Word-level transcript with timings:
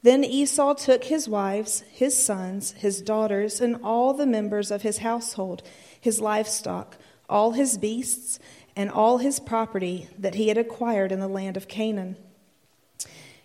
Then 0.01 0.23
Esau 0.23 0.73
took 0.73 1.03
his 1.03 1.29
wives, 1.29 1.83
his 1.91 2.17
sons, 2.17 2.71
his 2.71 3.03
daughters, 3.03 3.61
and 3.61 3.77
all 3.83 4.15
the 4.15 4.25
members 4.25 4.71
of 4.71 4.81
his 4.81 4.97
household, 4.97 5.61
his 6.01 6.19
livestock, 6.19 6.97
all 7.29 7.51
his 7.51 7.77
beasts, 7.77 8.39
and 8.75 8.89
all 8.89 9.19
his 9.19 9.39
property 9.39 10.09
that 10.17 10.33
he 10.33 10.47
had 10.47 10.57
acquired 10.57 11.11
in 11.11 11.19
the 11.19 11.27
land 11.27 11.55
of 11.55 11.67
Canaan. 11.67 12.17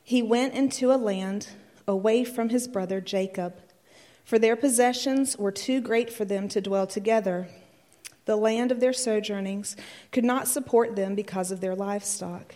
He 0.03 0.23
went 0.23 0.55
into 0.55 0.91
a 0.91 0.97
land 0.97 1.49
away 1.87 2.25
from 2.25 2.49
his 2.49 2.67
brother 2.67 3.03
Jacob, 3.03 3.61
for 4.25 4.39
their 4.39 4.57
possessions 4.57 5.37
were 5.37 5.53
too 5.53 5.83
great 5.83 6.11
for 6.11 6.25
them 6.25 6.49
to 6.49 6.63
dwell 6.63 6.87
together. 6.87 7.49
The 8.25 8.37
land 8.37 8.73
of 8.73 8.81
their 8.81 8.95
sojournings 8.95 9.77
could 10.11 10.25
not 10.25 10.49
support 10.49 10.97
them 10.97 11.15
because 11.15 11.51
of 11.51 11.61
their 11.61 11.75
livestock. 11.75 12.55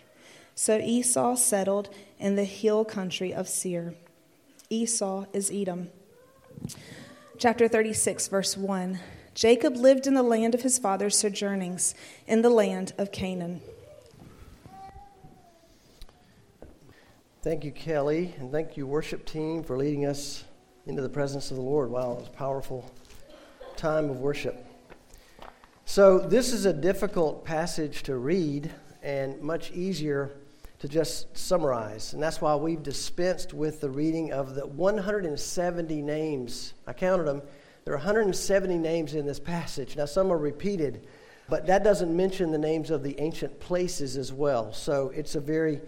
So 0.59 0.79
Esau 0.79 1.35
settled 1.35 1.91
in 2.19 2.37
the 2.37 2.45
hill 2.45 2.85
country 2.85 3.33
of 3.33 3.49
Seir. 3.49 3.95
Esau 4.71 5.27
is 5.33 5.51
Edom. 5.51 5.89
Chapter 7.39 7.69
36, 7.69 8.29
verse 8.29 8.57
1. 8.57 8.99
Jacob 9.35 9.77
lived 9.77 10.07
in 10.07 10.15
the 10.15 10.23
land 10.23 10.55
of 10.55 10.63
his 10.63 10.79
father's 10.79 11.17
sojournings, 11.19 11.95
in 12.27 12.41
the 12.43 12.51
land 12.51 12.95
of 12.97 13.13
Canaan. 13.13 13.61
Thank 17.43 17.63
you, 17.63 17.71
Kelly, 17.71 18.35
and 18.39 18.51
thank 18.51 18.77
you, 18.77 18.87
worship 18.87 19.25
team, 19.25 19.63
for 19.63 19.77
leading 19.77 20.07
us 20.07 20.45
into 20.87 21.03
the 21.03 21.09
presence 21.09 21.51
of 21.51 21.59
the 21.59 21.63
Lord. 21.63 21.91
Wow, 21.91 22.13
it 22.13 22.19
was 22.21 22.29
a 22.29 22.31
powerful 22.31 22.91
time 23.77 24.09
of 24.09 24.21
worship. 24.21 24.67
So, 25.85 26.19
this 26.19 26.53
is 26.53 26.65
a 26.65 26.73
difficult 26.73 27.45
passage 27.45 28.03
to 28.05 28.17
read 28.17 28.73
and 29.03 29.41
much 29.41 29.71
easier 29.71 30.33
to 30.79 30.89
just 30.89 31.37
summarize. 31.37 32.13
And 32.13 32.23
that's 32.23 32.41
why 32.41 32.55
we've 32.55 32.83
dispensed 32.83 33.55
with 33.55 33.81
the 33.81 33.91
reading 33.91 34.33
of 34.33 34.55
the 34.55 34.67
170 34.67 36.03
names. 36.03 36.75
I 36.87 36.93
counted 36.93 37.25
them. 37.25 37.43
There 37.85 37.95
are 37.95 37.99
170 37.99 38.79
names 38.79 39.15
in 39.15 39.27
this 39.27 39.41
passage. 39.41 39.97
Now, 39.97 40.07
some 40.07 40.33
are 40.33 40.39
repeated, 40.39 41.07
but 41.49 41.67
that 41.67 41.85
doesn't 41.85 42.15
mention 42.15 42.51
the 42.51 42.59
names 42.59 42.91
of 42.91 43.03
the 43.03 43.19
ancient 43.21 43.59
places 43.61 44.17
as 44.17 44.33
well. 44.33 44.73
So, 44.73 45.13
it's 45.15 45.35
a 45.37 45.41
very 45.41 45.81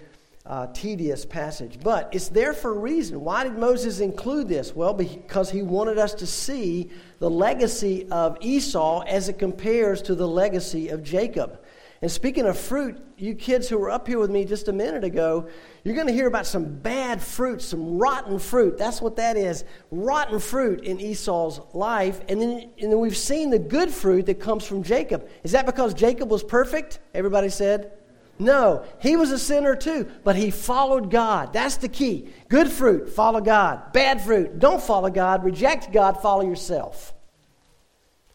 uh, 0.49 0.67
tedious 0.73 1.27
passage. 1.27 1.79
But 1.83 2.09
it's 2.13 2.29
there 2.29 2.55
for 2.55 2.71
a 2.71 2.79
reason. 2.79 3.21
Why 3.21 3.45
did 3.45 3.59
Moses 3.59 4.01
include 4.01 4.49
this? 4.49 4.75
Well, 4.75 4.95
because 4.95 5.51
he 5.51 5.63
wanted 5.63 5.99
us 5.99 6.15
to 6.15 6.27
see 6.27 6.91
the 7.19 7.29
legacy 7.29 8.09
of 8.11 8.39
Esau 8.41 9.03
as 9.03 9.29
it 9.29 9.39
compares 9.39 10.01
to 10.03 10.15
the 10.15 10.27
legacy 10.27 10.89
of 10.89 11.03
Jacob. 11.03 11.61
And 12.01 12.11
speaking 12.11 12.47
of 12.47 12.57
fruit, 12.57 12.97
you 13.17 13.35
kids 13.35 13.69
who 13.69 13.77
were 13.77 13.91
up 13.91 14.07
here 14.07 14.21
with 14.21 14.31
me 14.31 14.45
just 14.45 14.69
a 14.69 14.73
minute 14.73 15.03
ago, 15.03 15.49
you're 15.83 15.97
going 15.97 16.07
to 16.07 16.13
hear 16.13 16.29
about 16.29 16.47
some 16.47 16.65
bad 16.65 17.21
fruit, 17.21 17.61
some 17.61 17.99
rotten 17.99 18.39
fruit. 18.39 18.79
That's 18.79 19.03
what 19.03 19.17
that 19.17 19.37
is 19.37 19.65
rotten 19.91 20.39
fruit 20.39 20.85
in 20.85 21.01
Esau's 21.01 21.61
life. 21.75 22.21
And 22.29 22.41
then, 22.41 22.71
and 22.81 22.93
then 22.93 23.01
we've 23.01 23.17
seen 23.17 23.51
the 23.51 23.59
good 23.59 23.91
fruit 23.91 24.27
that 24.27 24.39
comes 24.39 24.65
from 24.65 24.85
Jacob. 24.85 25.29
Is 25.43 25.53
that 25.53 25.67
because 25.67 25.93
Jacob 25.93 26.31
was 26.31 26.45
perfect? 26.45 27.01
Everybody 27.15 27.49
said? 27.49 27.93
No, 28.39 28.85
he 29.01 29.17
was 29.17 29.33
a 29.33 29.39
sinner 29.39 29.75
too, 29.75 30.09
but 30.23 30.37
he 30.37 30.53
followed 30.53 31.11
God. 31.11 31.53
That's 31.53 31.79
the 31.79 31.89
key. 31.89 32.29
Good 32.49 32.71
fruit, 32.71 33.09
follow 33.09 33.41
God. 33.41 33.93
Bad 33.93 34.21
fruit, 34.21 34.61
don't 34.61 34.81
follow 34.81 35.11
God. 35.11 35.43
Reject 35.43 35.93
God, 35.93 36.23
follow 36.23 36.43
yourself. 36.43 37.13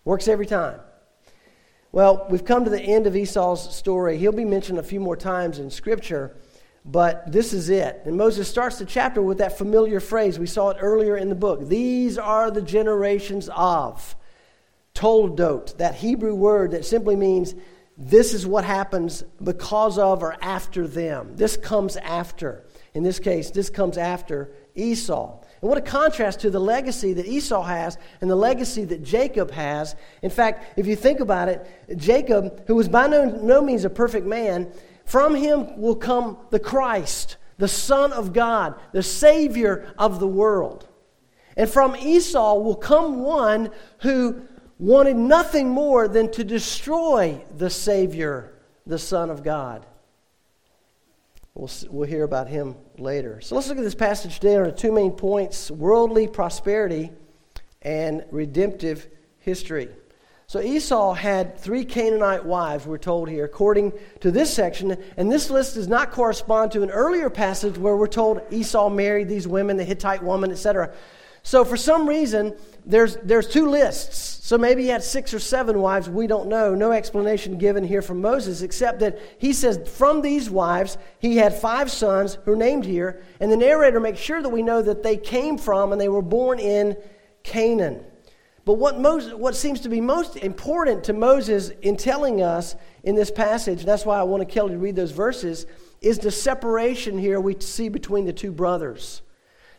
Works 0.03 0.28
every 0.28 0.45
time. 0.45 0.81
Well, 1.94 2.26
we've 2.28 2.44
come 2.44 2.64
to 2.64 2.72
the 2.72 2.81
end 2.81 3.06
of 3.06 3.16
Esau's 3.16 3.76
story. 3.76 4.18
He'll 4.18 4.31
be 4.31 4.46
mentioned 4.46 4.80
a 4.80 4.84
few 4.84 5.00
more 5.00 5.16
times 5.16 5.59
in 5.59 5.70
Scripture, 5.70 6.36
but 6.84 7.31
this 7.31 7.54
is 7.54 7.70
it. 7.70 8.02
And 8.06 8.18
Moses 8.18 8.50
starts 8.50 8.80
the 8.80 8.86
chapter 8.86 9.22
with 9.22 9.38
that 9.38 9.59
familiar 9.59 10.00
phrase. 10.00 10.40
We 10.40 10.48
saw 10.48 10.72
it 10.72 10.78
earlier 10.80 11.16
in 11.16 11.30
the 11.30 11.36
book. 11.36 11.68
These 11.68 12.18
are 12.18 12.50
the 12.50 12.64
generations 12.64 13.48
of. 13.56 14.16
Toldot, 14.96 15.78
that 15.78 15.94
Hebrew 15.94 16.34
word 16.34 16.72
that 16.72 16.84
simply 16.84 17.16
means 17.16 17.54
this 17.96 18.34
is 18.34 18.48
what 18.48 18.66
happens 18.66 19.24
because 19.44 20.00
of 20.00 20.24
or 20.24 20.36
after 20.42 20.88
them. 20.88 21.36
This 21.36 21.58
comes 21.58 21.96
after. 21.98 22.66
In 22.96 23.04
this 23.04 23.20
case, 23.20 23.52
this 23.52 23.70
comes 23.70 24.00
after 24.00 24.52
Esau. 24.74 25.43
And 25.63 25.69
what 25.69 25.78
a 25.78 25.81
contrast 25.81 26.41
to 26.41 26.50
the 26.50 26.59
legacy 26.59 27.13
that 27.13 27.25
Esau 27.25 27.63
has 27.63 27.97
and 28.19 28.29
the 28.29 28.35
legacy 28.35 28.84
that 28.84 29.01
Jacob 29.01 29.50
has. 29.51 29.96
In 30.22 30.29
fact, 30.29 30.78
if 30.78 30.85
you 30.88 30.97
think 30.97 31.22
about 31.22 31.47
it, 31.47 31.66
Jacob, 31.96 32.68
who 32.68 32.75
was 32.75 32.90
by 32.90 33.07
no, 33.07 33.24
no 33.24 33.62
means 33.62 33.85
a 33.85 33.90
perfect 33.90 34.28
man, 34.28 34.74
from 35.06 35.34
him 35.34 35.79
will 35.79 35.96
come 35.96 36.38
the 36.50 36.59
Christ, 36.59 37.38
the 37.59 37.69
Son 37.69 38.12
of 38.12 38.34
God, 38.34 38.75
the 38.91 39.01
Savior 39.01 39.94
of 39.97 40.19
the 40.19 40.28
world. 40.28 40.85
And 41.56 41.69
from 41.69 41.95
Esau 41.95 42.56
will 42.56 42.75
come 42.75 43.22
one 43.22 43.69
who 44.00 44.41
wanted 44.80 45.16
nothing 45.16 45.69
more 45.69 46.09
than 46.09 46.30
to 46.31 46.44
destroy 46.44 47.41
the 47.56 47.69
Savior, 47.69 48.53
the 48.85 49.00
Son 49.00 49.30
of 49.30 49.44
God. 49.44 49.85
We'll, 51.56 51.72
we'll 51.90 52.09
hear 52.09 52.25
about 52.25 52.50
him 52.50 52.75
later. 52.98 53.42
So 53.42 53.56
let's 53.56 53.68
look 53.68 53.78
at 53.78 53.84
this 53.84 53.96
passage 53.96 54.40
today. 54.40 54.56
on 54.56 54.64
are 54.64 54.72
two 54.72 54.92
main 54.92 55.12
points 55.12 55.72
worldly 55.72 56.28
prosperity 56.28 57.12
and 57.81 58.24
redemptive 58.31 59.08
history. 59.40 59.90
So 60.48 60.62
Esau 60.62 61.14
had 61.14 61.58
three 61.58 61.84
Canaanite 61.84 62.46
wives, 62.46 62.86
we're 62.86 62.98
told 62.98 63.30
here, 63.30 63.46
according 63.46 63.94
to 64.20 64.30
this 64.30 64.54
section. 64.54 64.98
And 65.18 65.31
this 65.31 65.50
list 65.50 65.76
does 65.76 65.88
not 65.88 66.12
correspond 66.12 66.74
to 66.74 66.84
an 66.84 66.92
earlier 66.92 67.30
passage 67.30 67.78
where 67.78 67.96
we're 67.96 68.08
told 68.08 68.42
Esau 68.52 68.90
married 68.90 69.30
these 69.30 69.48
women, 69.48 69.78
the 69.78 69.84
Hittite 69.84 70.22
woman, 70.22 70.52
etc. 70.52 70.94
So 71.46 71.66
for 71.66 71.76
some 71.76 72.08
reason, 72.08 72.56
there's, 72.86 73.18
there's 73.18 73.48
two 73.48 73.70
lists. 73.70 74.40
So 74.48 74.58
maybe 74.58 74.84
he 74.84 74.88
had 74.88 75.04
six 75.04 75.34
or 75.34 75.40
seven 75.40 75.80
wives. 75.80 76.09
We 76.09 76.26
don't 76.26 76.48
know. 76.48 76.74
No 76.74 76.94
explanation 76.94 77.58
given 77.58 77.84
here 77.84 78.02
from 78.02 78.22
Moses, 78.22 78.62
except 78.62 79.00
that 79.00 79.20
he 79.38 79.52
says 79.52 79.80
from 79.98 80.22
these 80.22 80.50
wives, 80.50 80.98
he 81.19 81.38
had 81.38 81.54
five 81.54 81.92
sons 81.92 82.38
who 82.45 82.54
are 82.54 82.57
named 82.57 82.86
here. 82.86 83.24
And 83.42 83.51
the 83.51 83.57
narrator 83.57 84.00
makes 84.00 84.19
sure 84.19 84.42
that 84.42 84.50
we 84.50 84.62
know 84.62 84.81
that 84.81 85.04
they 85.04 85.18
came 85.18 85.57
from 85.57 85.92
and 85.92 86.00
they 86.00 86.10
were 86.10 86.22
born 86.22 86.60
in 86.60 86.95
Canaan. 87.44 88.06
But 88.66 88.75
what, 88.75 88.98
Moses, 88.98 89.34
what 89.34 89.56
seems 89.56 89.81
to 89.81 89.89
be 89.89 90.00
most 90.00 90.38
important 90.38 91.04
to 91.06 91.13
Moses 91.13 91.72
in 91.81 91.98
telling 91.98 92.42
us 92.42 92.75
in 93.04 93.16
this 93.16 93.30
passage, 93.30 93.84
that's 93.84 94.06
why 94.06 94.18
I 94.18 94.24
wanted 94.24 94.48
Kelly 94.48 94.72
to 94.72 94.78
read 94.78 94.96
those 94.96 95.12
verses, 95.12 95.66
is 96.00 96.19
the 96.19 96.31
separation 96.31 97.18
here 97.18 97.42
we 97.42 97.60
see 97.60 97.89
between 97.89 98.24
the 98.24 98.31
two 98.31 98.54
brothers. 98.54 99.23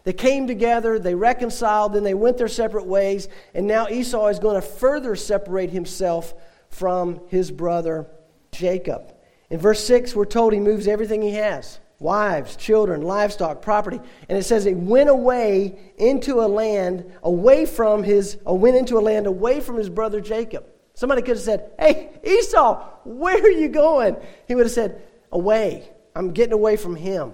They 0.05 0.13
came 0.13 0.47
together, 0.47 0.99
they 0.99 1.15
reconciled, 1.15 1.95
then 1.95 2.05
they 2.05 2.15
went 2.15 2.37
their 2.37 2.49
separate 2.49 2.87
ways, 2.87 3.29
and 3.55 3.67
now 3.67 3.89
Esau 3.89 4.29
is 4.29 4.39
going 4.39 4.55
to 4.55 4.67
further 4.67 5.17
separate 5.17 5.71
himself 5.71 6.35
from 6.69 7.21
his 7.29 7.51
brother 7.51 8.07
Jacob. 8.53 9.15
In 9.51 9.59
verse 9.59 9.85
6, 9.87 10.15
we're 10.15 10.27
told 10.27 10.53
he 10.53 10.61
moves 10.61 10.87
everything 10.87 11.23
he 11.23 11.33
has 11.33 11.81
wives, 12.01 12.57
children, 12.57 13.01
livestock, 13.01 13.63
property. 13.63 13.99
And 14.29 14.37
it 14.37 14.43
says 14.43 14.65
he 14.65 14.75
went 14.75 15.09
away 15.09 15.79
into 15.97 16.41
a 16.41 16.49
land 16.49 17.11
away 17.23 17.65
from 17.65 18.03
his, 18.03 18.37
or 18.45 18.59
went 18.59 18.77
into 18.77 18.99
a 18.99 19.01
land 19.01 19.27
away 19.27 19.61
from 19.61 19.77
his 19.77 19.89
brother 19.89 20.21
Jacob. 20.21 20.67
Somebody 20.93 21.23
could 21.23 21.37
have 21.37 21.45
said, 21.45 21.71
Hey, 21.79 22.11
Esau, 22.23 22.85
where 23.05 23.37
are 23.37 23.51
you 23.51 23.69
going? 23.69 24.17
He 24.47 24.55
would 24.55 24.67
have 24.67 24.73
said, 24.73 25.03
Away. 25.33 25.89
I'm 26.15 26.33
getting 26.33 26.53
away 26.53 26.77
from 26.77 26.95
him. 26.95 27.33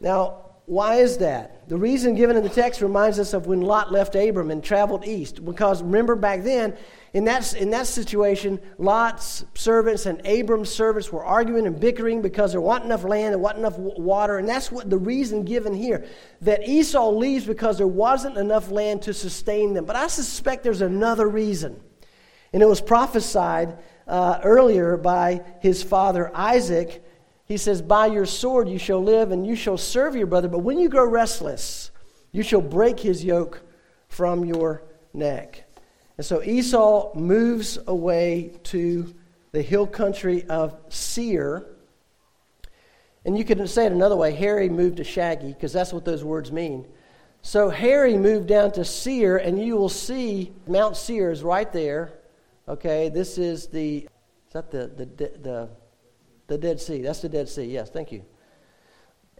Now, 0.00 0.49
why 0.70 0.98
is 0.98 1.18
that? 1.18 1.68
The 1.68 1.76
reason 1.76 2.14
given 2.14 2.36
in 2.36 2.44
the 2.44 2.48
text 2.48 2.80
reminds 2.80 3.18
us 3.18 3.34
of 3.34 3.48
when 3.48 3.60
Lot 3.60 3.90
left 3.90 4.14
Abram 4.14 4.52
and 4.52 4.62
traveled 4.62 5.04
east. 5.04 5.44
Because 5.44 5.82
remember 5.82 6.14
back 6.14 6.44
then, 6.44 6.76
in 7.12 7.24
that, 7.24 7.54
in 7.54 7.70
that 7.70 7.88
situation, 7.88 8.60
Lot's 8.78 9.44
servants 9.54 10.06
and 10.06 10.22
Abram's 10.24 10.70
servants 10.70 11.10
were 11.10 11.24
arguing 11.24 11.66
and 11.66 11.80
bickering 11.80 12.22
because 12.22 12.52
there 12.52 12.60
wasn't 12.60 12.84
enough 12.84 13.02
land, 13.02 13.32
there 13.32 13.38
wasn't 13.40 13.58
enough 13.58 13.78
water, 13.78 14.38
and 14.38 14.48
that's 14.48 14.70
what 14.70 14.88
the 14.88 14.96
reason 14.96 15.42
given 15.42 15.74
here. 15.74 16.06
That 16.42 16.68
Esau 16.68 17.10
leaves 17.10 17.46
because 17.46 17.78
there 17.78 17.88
wasn't 17.88 18.36
enough 18.36 18.70
land 18.70 19.02
to 19.02 19.12
sustain 19.12 19.74
them. 19.74 19.86
But 19.86 19.96
I 19.96 20.06
suspect 20.06 20.62
there's 20.62 20.82
another 20.82 21.28
reason. 21.28 21.80
And 22.52 22.62
it 22.62 22.66
was 22.66 22.80
prophesied 22.80 23.76
uh, 24.06 24.38
earlier 24.44 24.96
by 24.96 25.42
his 25.62 25.82
father 25.82 26.30
Isaac. 26.32 27.04
He 27.50 27.56
says, 27.56 27.82
By 27.82 28.06
your 28.06 28.26
sword 28.26 28.68
you 28.68 28.78
shall 28.78 29.02
live, 29.02 29.32
and 29.32 29.44
you 29.44 29.56
shall 29.56 29.76
serve 29.76 30.14
your 30.14 30.28
brother. 30.28 30.46
But 30.46 30.60
when 30.60 30.78
you 30.78 30.88
grow 30.88 31.04
restless, 31.04 31.90
you 32.30 32.44
shall 32.44 32.60
break 32.60 33.00
his 33.00 33.24
yoke 33.24 33.62
from 34.06 34.44
your 34.44 34.84
neck. 35.12 35.64
And 36.16 36.24
so 36.24 36.44
Esau 36.44 37.12
moves 37.16 37.76
away 37.88 38.52
to 38.62 39.12
the 39.50 39.62
hill 39.62 39.88
country 39.88 40.44
of 40.44 40.76
Seir. 40.90 41.66
And 43.24 43.36
you 43.36 43.44
could 43.44 43.68
say 43.68 43.86
it 43.86 43.90
another 43.90 44.14
way 44.14 44.32
Harry 44.32 44.68
moved 44.68 44.98
to 44.98 45.04
Shaggy, 45.04 45.52
because 45.52 45.72
that's 45.72 45.92
what 45.92 46.04
those 46.04 46.22
words 46.22 46.52
mean. 46.52 46.86
So 47.42 47.68
Harry 47.68 48.16
moved 48.16 48.46
down 48.46 48.70
to 48.74 48.84
Seir, 48.84 49.38
and 49.38 49.60
you 49.60 49.76
will 49.76 49.88
see 49.88 50.52
Mount 50.68 50.96
Seir 50.96 51.32
is 51.32 51.42
right 51.42 51.72
there. 51.72 52.12
Okay, 52.68 53.08
this 53.08 53.38
is 53.38 53.66
the, 53.66 54.08
is 54.46 54.52
that 54.52 54.70
the, 54.70 54.86
the, 54.86 55.06
the, 55.42 55.68
the 56.50 56.58
Dead 56.58 56.80
Sea? 56.80 57.00
That's 57.00 57.20
the 57.20 57.28
Dead 57.28 57.48
Sea, 57.48 57.64
yes, 57.64 57.88
thank 57.88 58.12
you. 58.12 58.22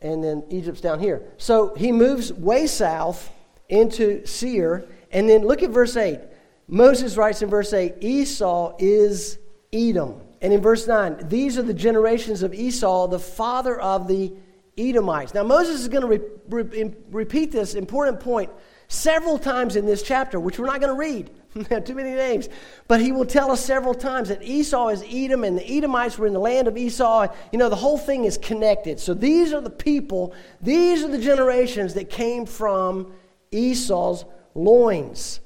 And 0.01 0.25
then 0.25 0.45
Egypt's 0.49 0.81
down 0.81 1.01
here. 1.01 1.23
So 1.37 1.75
he 1.75 1.93
moves 1.93 2.33
way 2.33 2.67
south 2.67 3.31
into 3.69 4.25
Seir, 4.25 4.89
and 5.13 5.29
then 5.29 5.43
look 5.43 5.63
at 5.63 5.71
verse 5.71 5.97
8. 5.97 6.21
Moses 6.69 7.17
writes 7.17 7.43
in 7.43 7.51
verse 7.51 7.73
8 7.73 7.97
Esau 8.01 8.77
is 8.79 9.39
Edom. 9.73 10.23
And 10.41 10.53
in 10.53 10.63
verse 10.63 10.87
9, 10.87 11.29
these 11.29 11.59
are 11.59 11.63
the 11.63 11.75
generations 11.75 12.43
of 12.43 12.55
Esau, 12.55 13.09
the 13.09 13.19
father 13.19 13.79
of 13.79 14.09
the 14.09 14.33
Edomites. 14.79 15.35
Now, 15.35 15.43
Moses 15.43 15.81
is 15.81 15.89
going 15.89 16.03
to 16.03 16.09
re- 16.09 16.65
re- 16.65 16.95
repeat 17.11 17.53
this 17.53 17.75
important 17.75 18.21
point 18.21 18.51
several 18.91 19.39
times 19.39 19.77
in 19.77 19.87
this 19.87 20.03
chapter, 20.03 20.39
which 20.41 20.59
we're 20.59 20.67
not 20.67 20.81
going 20.81 20.93
to 20.93 20.99
read. 20.99 21.31
Too 21.87 21.95
many 21.95 22.11
names. 22.11 22.49
But 22.89 23.01
he 23.01 23.13
will 23.13 23.25
tell 23.25 23.53
us 23.53 23.65
several 23.65 23.95
times 23.95 24.29
that 24.29 24.43
Esau 24.43 24.89
is 24.89 25.05
Edom 25.09 25.45
and 25.45 25.57
the 25.57 25.65
Edomites 25.65 26.19
were 26.19 26.27
in 26.27 26.33
the 26.33 26.41
land 26.41 26.67
of 26.67 26.77
Esau. 26.77 27.29
You 27.53 27.59
know, 27.59 27.69
the 27.69 27.77
whole 27.77 27.99
thing 27.99 28.25
is 28.25 28.37
connected. 28.37 28.99
So 28.99 29.15
these 29.15 29.53
are 29.53 29.61
the 29.61 29.71
people, 29.71 30.35
these 30.61 31.05
are 31.05 31.09
the 31.09 31.21
generations 31.21 31.95
that 31.95 32.11
came 32.11 32.47
from 32.47 33.13
Esau's 33.53 34.25
loins. 34.55 35.41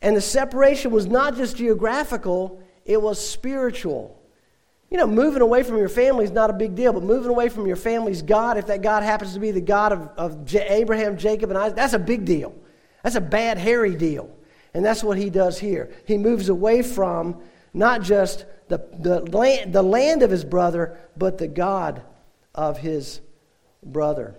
And 0.00 0.16
the 0.16 0.22
separation 0.22 0.90
was 0.90 1.06
not 1.06 1.36
just 1.36 1.56
geographical, 1.56 2.62
it 2.86 3.00
was 3.00 3.22
spiritual. 3.26 4.18
You 4.94 5.00
know, 5.00 5.08
moving 5.08 5.42
away 5.42 5.64
from 5.64 5.78
your 5.78 5.88
family 5.88 6.24
is 6.24 6.30
not 6.30 6.50
a 6.50 6.52
big 6.52 6.76
deal, 6.76 6.92
but 6.92 7.02
moving 7.02 7.28
away 7.28 7.48
from 7.48 7.66
your 7.66 7.74
family's 7.74 8.22
God, 8.22 8.58
if 8.58 8.68
that 8.68 8.80
God 8.80 9.02
happens 9.02 9.34
to 9.34 9.40
be 9.40 9.50
the 9.50 9.60
God 9.60 9.90
of, 9.90 10.08
of 10.16 10.44
J- 10.44 10.68
Abraham, 10.68 11.16
Jacob, 11.16 11.50
and 11.50 11.58
Isaac, 11.58 11.74
that's 11.74 11.94
a 11.94 11.98
big 11.98 12.24
deal. 12.24 12.54
That's 13.02 13.16
a 13.16 13.20
bad, 13.20 13.58
hairy 13.58 13.96
deal. 13.96 14.30
And 14.72 14.84
that's 14.84 15.02
what 15.02 15.18
he 15.18 15.30
does 15.30 15.58
here. 15.58 15.92
He 16.06 16.16
moves 16.16 16.48
away 16.48 16.82
from 16.82 17.42
not 17.72 18.02
just 18.02 18.46
the, 18.68 18.86
the, 19.00 19.22
land, 19.36 19.72
the 19.72 19.82
land 19.82 20.22
of 20.22 20.30
his 20.30 20.44
brother, 20.44 20.96
but 21.16 21.38
the 21.38 21.48
God 21.48 22.00
of 22.54 22.78
his 22.78 23.20
brother 23.82 24.36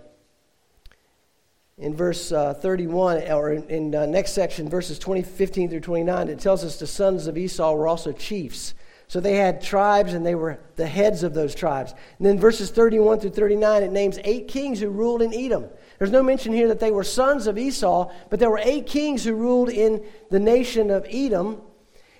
in 1.76 1.94
verse 1.94 2.32
uh, 2.32 2.54
31, 2.54 3.30
or 3.30 3.52
in, 3.52 3.68
in 3.68 3.94
uh, 3.94 4.06
next 4.06 4.32
section, 4.32 4.70
verses 4.70 4.98
20, 4.98 5.22
15 5.22 5.68
through 5.68 5.80
29, 5.80 6.28
it 6.28 6.40
tells 6.40 6.64
us 6.64 6.78
the 6.78 6.86
sons 6.86 7.26
of 7.26 7.36
Esau 7.36 7.74
were 7.74 7.86
also 7.86 8.12
chiefs. 8.12 8.72
So 9.08 9.20
they 9.20 9.36
had 9.36 9.62
tribes 9.62 10.14
and 10.14 10.26
they 10.26 10.34
were 10.34 10.58
the 10.74 10.86
heads 10.86 11.22
of 11.22 11.32
those 11.32 11.54
tribes. 11.54 11.94
And 12.18 12.26
then 12.26 12.40
verses 12.40 12.70
31 12.70 13.20
through 13.20 13.30
39, 13.30 13.82
it 13.84 13.92
names 13.92 14.18
eight 14.24 14.48
kings 14.48 14.80
who 14.80 14.90
ruled 14.90 15.22
in 15.22 15.32
Edom. 15.32 15.66
There's 15.98 16.10
no 16.10 16.22
mention 16.22 16.52
here 16.52 16.68
that 16.68 16.80
they 16.80 16.90
were 16.90 17.04
sons 17.04 17.46
of 17.46 17.56
Esau, 17.56 18.10
but 18.30 18.40
there 18.40 18.50
were 18.50 18.60
eight 18.62 18.86
kings 18.86 19.24
who 19.24 19.34
ruled 19.34 19.70
in 19.70 20.04
the 20.30 20.40
nation 20.40 20.90
of 20.90 21.06
Edom. 21.08 21.62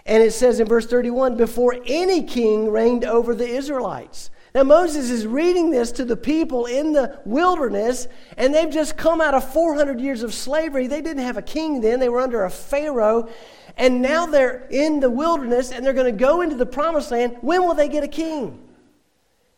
And 0.07 0.23
it 0.23 0.33
says 0.33 0.61
in 0.61 0.69
verse 0.69 0.87
31 0.87 1.37
before 1.37 1.77
any 1.87 2.23
king 2.23 2.71
reigned 2.71 3.05
over 3.05 3.35
the 3.35 3.49
Israelites. 3.49 4.31
Now, 4.55 4.63
Moses 4.63 5.11
is 5.11 5.27
reading 5.27 5.71
this 5.71 5.93
to 5.93 6.05
the 6.07 6.17
people 6.17 6.65
in 6.65 6.95
the 6.95 7.21
wilderness, 7.27 8.09
and 8.39 8.55
they've 8.55 8.71
just 8.71 8.97
come 8.97 9.21
out 9.21 9.35
of 9.35 9.53
400 9.53 10.01
years 10.01 10.23
of 10.23 10.33
slavery. 10.33 10.87
They 10.87 11.03
didn't 11.03 11.25
have 11.25 11.37
a 11.37 11.43
king 11.43 11.83
then, 11.83 12.01
they 12.01 12.09
were 12.09 12.23
under 12.23 12.43
a 12.45 12.51
Pharaoh. 12.51 13.29
And 13.77 14.01
now 14.01 14.27
they're 14.27 14.67
in 14.71 15.01
the 15.01 15.11
wilderness 15.11 15.71
and 15.71 15.85
they're 15.85 15.93
going 15.93 16.07
to 16.07 16.19
go 16.19 16.41
into 16.41 16.57
the 16.57 16.67
promised 16.67 17.11
land. 17.11 17.37
When 17.43 17.63
will 17.63 17.75
they 17.75 17.89
get 17.89 18.05
a 18.05 18.09
king? 18.09 18.63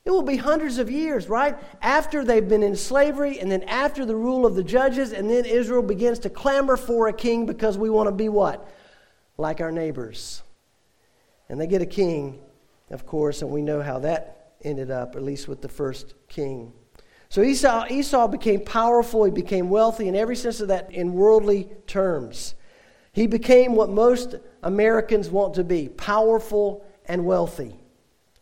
It 0.05 0.11
will 0.11 0.23
be 0.23 0.37
hundreds 0.37 0.79
of 0.79 0.91
years, 0.91 1.29
right? 1.29 1.57
After 1.83 2.25
they've 2.25 2.49
been 2.49 2.63
in 2.63 2.75
slavery, 2.75 3.41
and 3.41 3.51
then 3.53 3.63
after 3.65 4.07
the 4.07 4.17
rule 4.17 4.47
of 4.47 4.55
the 4.55 4.65
judges, 4.65 5.13
and 5.13 5.29
then 5.29 5.45
Israel 5.45 5.83
begins 5.83 6.19
to 6.21 6.31
clamor 6.31 6.79
for 6.79 7.09
a 7.09 7.13
king 7.13 7.45
because 7.45 7.77
we 7.77 7.91
want 7.91 8.07
to 8.07 8.13
be 8.13 8.31
what? 8.31 8.67
Like 9.37 9.61
our 9.61 9.71
neighbors. 9.71 10.43
And 11.51 11.61
they 11.61 11.67
get 11.67 11.83
a 11.83 11.87
king, 11.87 12.39
of 12.91 13.05
course, 13.05 13.43
and 13.43 13.51
we 13.51 13.61
know 13.61 13.83
how 13.83 13.99
that 13.99 14.55
ended 14.65 14.91
up, 14.91 15.15
at 15.15 15.23
least 15.23 15.47
with 15.47 15.61
the 15.61 15.69
first 15.69 16.15
king. 16.27 16.73
So 17.29 17.43
Esau, 17.43 17.87
Esau 17.91 18.29
became 18.29 18.65
powerful, 18.65 19.25
he 19.25 19.31
became 19.31 19.69
wealthy 19.69 20.09
in 20.09 20.17
every 20.17 20.37
sense 20.37 20.61
of 20.61 20.69
that 20.69 20.91
in 20.91 21.13
worldly 21.13 21.69
terms. 21.87 22.55
He 23.13 23.27
became 23.27 23.75
what 23.75 23.91
most 23.91 24.37
Americans 24.63 25.31
want 25.31 25.55
to 25.55 25.65
be 25.65 25.89
powerful 25.89 26.85
and 27.07 27.25
wealthy. 27.25 27.75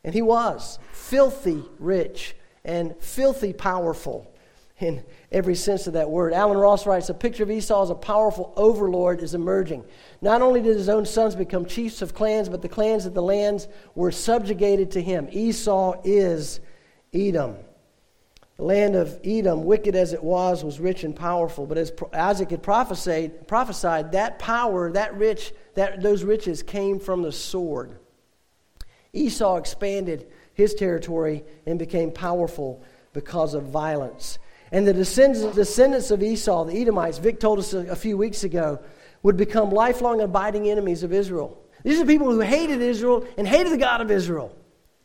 And 0.05 0.15
he 0.15 0.23
was 0.23 0.79
filthy 0.93 1.65
rich 1.79 2.37
and 2.65 2.97
filthy 2.99 3.53
powerful 3.53 4.33
in 4.79 5.03
every 5.33 5.55
sense 5.55 5.87
of 5.87 5.95
that 5.95 6.11
word. 6.11 6.33
Allen 6.33 6.59
Ross 6.59 6.87
writes 6.87 7.09
A 7.09 7.15
picture 7.15 7.43
of 7.43 7.51
Esau 7.51 7.83
as 7.83 7.91
a 7.91 7.95
powerful 7.95 8.53
overlord 8.57 9.23
is 9.23 9.35
emerging. 9.35 9.85
Not 10.21 10.43
only 10.43 10.61
did 10.61 10.77
his 10.77 10.89
own 10.89 11.07
sons 11.07 11.35
become 11.35 11.65
chiefs 11.65 12.03
of 12.03 12.15
clans, 12.15 12.49
but 12.49 12.63
the 12.63 12.69
clans 12.69 13.07
of 13.07 13.15
the 13.15 13.23
lands 13.23 13.69
were 13.95 14.13
subjugated 14.13 14.91
to 14.93 15.03
him. 15.03 15.29
Esau 15.31 16.01
is 16.05 16.61
Edom. 17.15 17.57
The 18.57 18.65
land 18.65 18.97
of 18.97 19.21
Edom, 19.23 19.65
wicked 19.65 19.95
as 19.95 20.15
it 20.15 20.25
was, 20.25 20.65
was 20.65 20.81
rich 20.81 21.05
and 21.05 21.15
powerful. 21.15 21.67
But 21.67 21.77
as 21.77 21.93
Isaac 22.13 22.51
had 22.51 22.63
prophesied, 22.63 23.47
prophesied 23.47 24.13
that 24.13 24.39
power, 24.39 24.91
that 24.93 25.15
rich, 25.15 25.53
that, 25.75 26.03
those 26.03 26.25
riches 26.25 26.63
came 26.63 26.99
from 26.99 27.23
the 27.23 27.33
sword. 27.33 27.99
Esau 29.13 29.57
expanded 29.57 30.27
his 30.55 30.75
territory 30.75 31.45
and 31.67 31.79
became 31.79 32.11
powerful 32.11 32.83
because 33.13 33.53
of 33.53 33.65
violence. 33.65 34.39
And 34.73 34.87
the 34.87 34.95
descendants, 34.95 36.11
of 36.11 36.23
Esau, 36.23 36.65
the 36.65 36.81
Edomites, 36.81 37.19
Vic 37.19 37.39
told 37.39 37.59
us 37.59 37.73
a 37.75 37.95
few 37.95 38.17
weeks 38.17 38.43
ago, 38.43 38.81
would 39.23 39.37
become 39.37 39.71
lifelong 39.71 40.21
abiding 40.21 40.69
enemies 40.69 41.03
of 41.03 41.13
Israel. 41.13 41.63
These 41.83 42.01
are 42.01 42.07
people 42.07 42.31
who 42.31 42.41
hated 42.41 42.81
Israel 42.81 43.27
and 43.37 43.47
hated 43.47 43.73
the 43.73 43.79
God 43.79 44.01
of 44.01 44.11
Israel. 44.11 44.57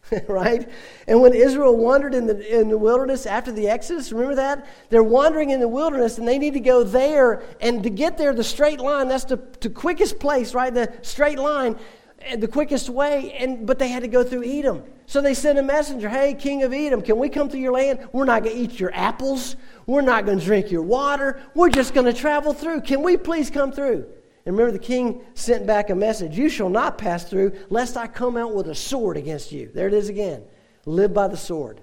right? 0.27 0.69
And 1.07 1.21
when 1.21 1.33
Israel 1.33 1.75
wandered 1.77 2.13
in 2.13 2.27
the, 2.27 2.59
in 2.59 2.69
the 2.69 2.77
wilderness 2.77 3.25
after 3.25 3.51
the 3.51 3.67
Exodus, 3.67 4.11
remember 4.11 4.35
that? 4.35 4.67
They're 4.89 5.03
wandering 5.03 5.51
in 5.51 5.59
the 5.59 5.67
wilderness 5.67 6.17
and 6.17 6.27
they 6.27 6.37
need 6.37 6.53
to 6.53 6.59
go 6.59 6.83
there. 6.83 7.43
And 7.61 7.83
to 7.83 7.89
get 7.89 8.17
there, 8.17 8.33
the 8.33 8.43
straight 8.43 8.79
line, 8.79 9.07
that's 9.07 9.25
the, 9.25 9.37
the 9.59 9.69
quickest 9.69 10.19
place, 10.19 10.53
right? 10.53 10.73
The 10.73 10.93
straight 11.01 11.39
line, 11.39 11.77
eh, 12.21 12.35
the 12.35 12.47
quickest 12.47 12.89
way. 12.89 13.33
And, 13.33 13.65
but 13.65 13.79
they 13.79 13.89
had 13.89 14.01
to 14.01 14.09
go 14.09 14.23
through 14.23 14.43
Edom. 14.45 14.83
So 15.05 15.21
they 15.21 15.33
sent 15.33 15.59
a 15.59 15.63
messenger, 15.63 16.09
hey, 16.09 16.33
king 16.33 16.63
of 16.63 16.73
Edom, 16.73 17.01
can 17.01 17.17
we 17.17 17.29
come 17.29 17.49
to 17.49 17.57
your 17.57 17.73
land? 17.73 18.07
We're 18.11 18.25
not 18.25 18.43
going 18.43 18.55
to 18.55 18.61
eat 18.61 18.79
your 18.79 18.93
apples. 18.93 19.55
We're 19.85 20.01
not 20.01 20.25
going 20.25 20.39
to 20.39 20.45
drink 20.45 20.71
your 20.71 20.83
water. 20.83 21.41
We're 21.53 21.69
just 21.69 21.93
going 21.93 22.05
to 22.05 22.13
travel 22.13 22.53
through. 22.53 22.81
Can 22.81 23.03
we 23.03 23.17
please 23.17 23.49
come 23.49 23.71
through? 23.71 24.07
And 24.45 24.57
remember, 24.57 24.71
the 24.71 24.83
king 24.83 25.21
sent 25.33 25.67
back 25.67 25.89
a 25.89 25.95
message 25.95 26.37
You 26.37 26.49
shall 26.49 26.69
not 26.69 26.97
pass 26.97 27.23
through, 27.23 27.53
lest 27.69 27.97
I 27.97 28.07
come 28.07 28.37
out 28.37 28.55
with 28.55 28.67
a 28.67 28.75
sword 28.75 29.17
against 29.17 29.51
you. 29.51 29.69
There 29.73 29.87
it 29.87 29.93
is 29.93 30.09
again. 30.09 30.43
Live 30.85 31.13
by 31.13 31.27
the 31.27 31.37
sword. 31.37 31.81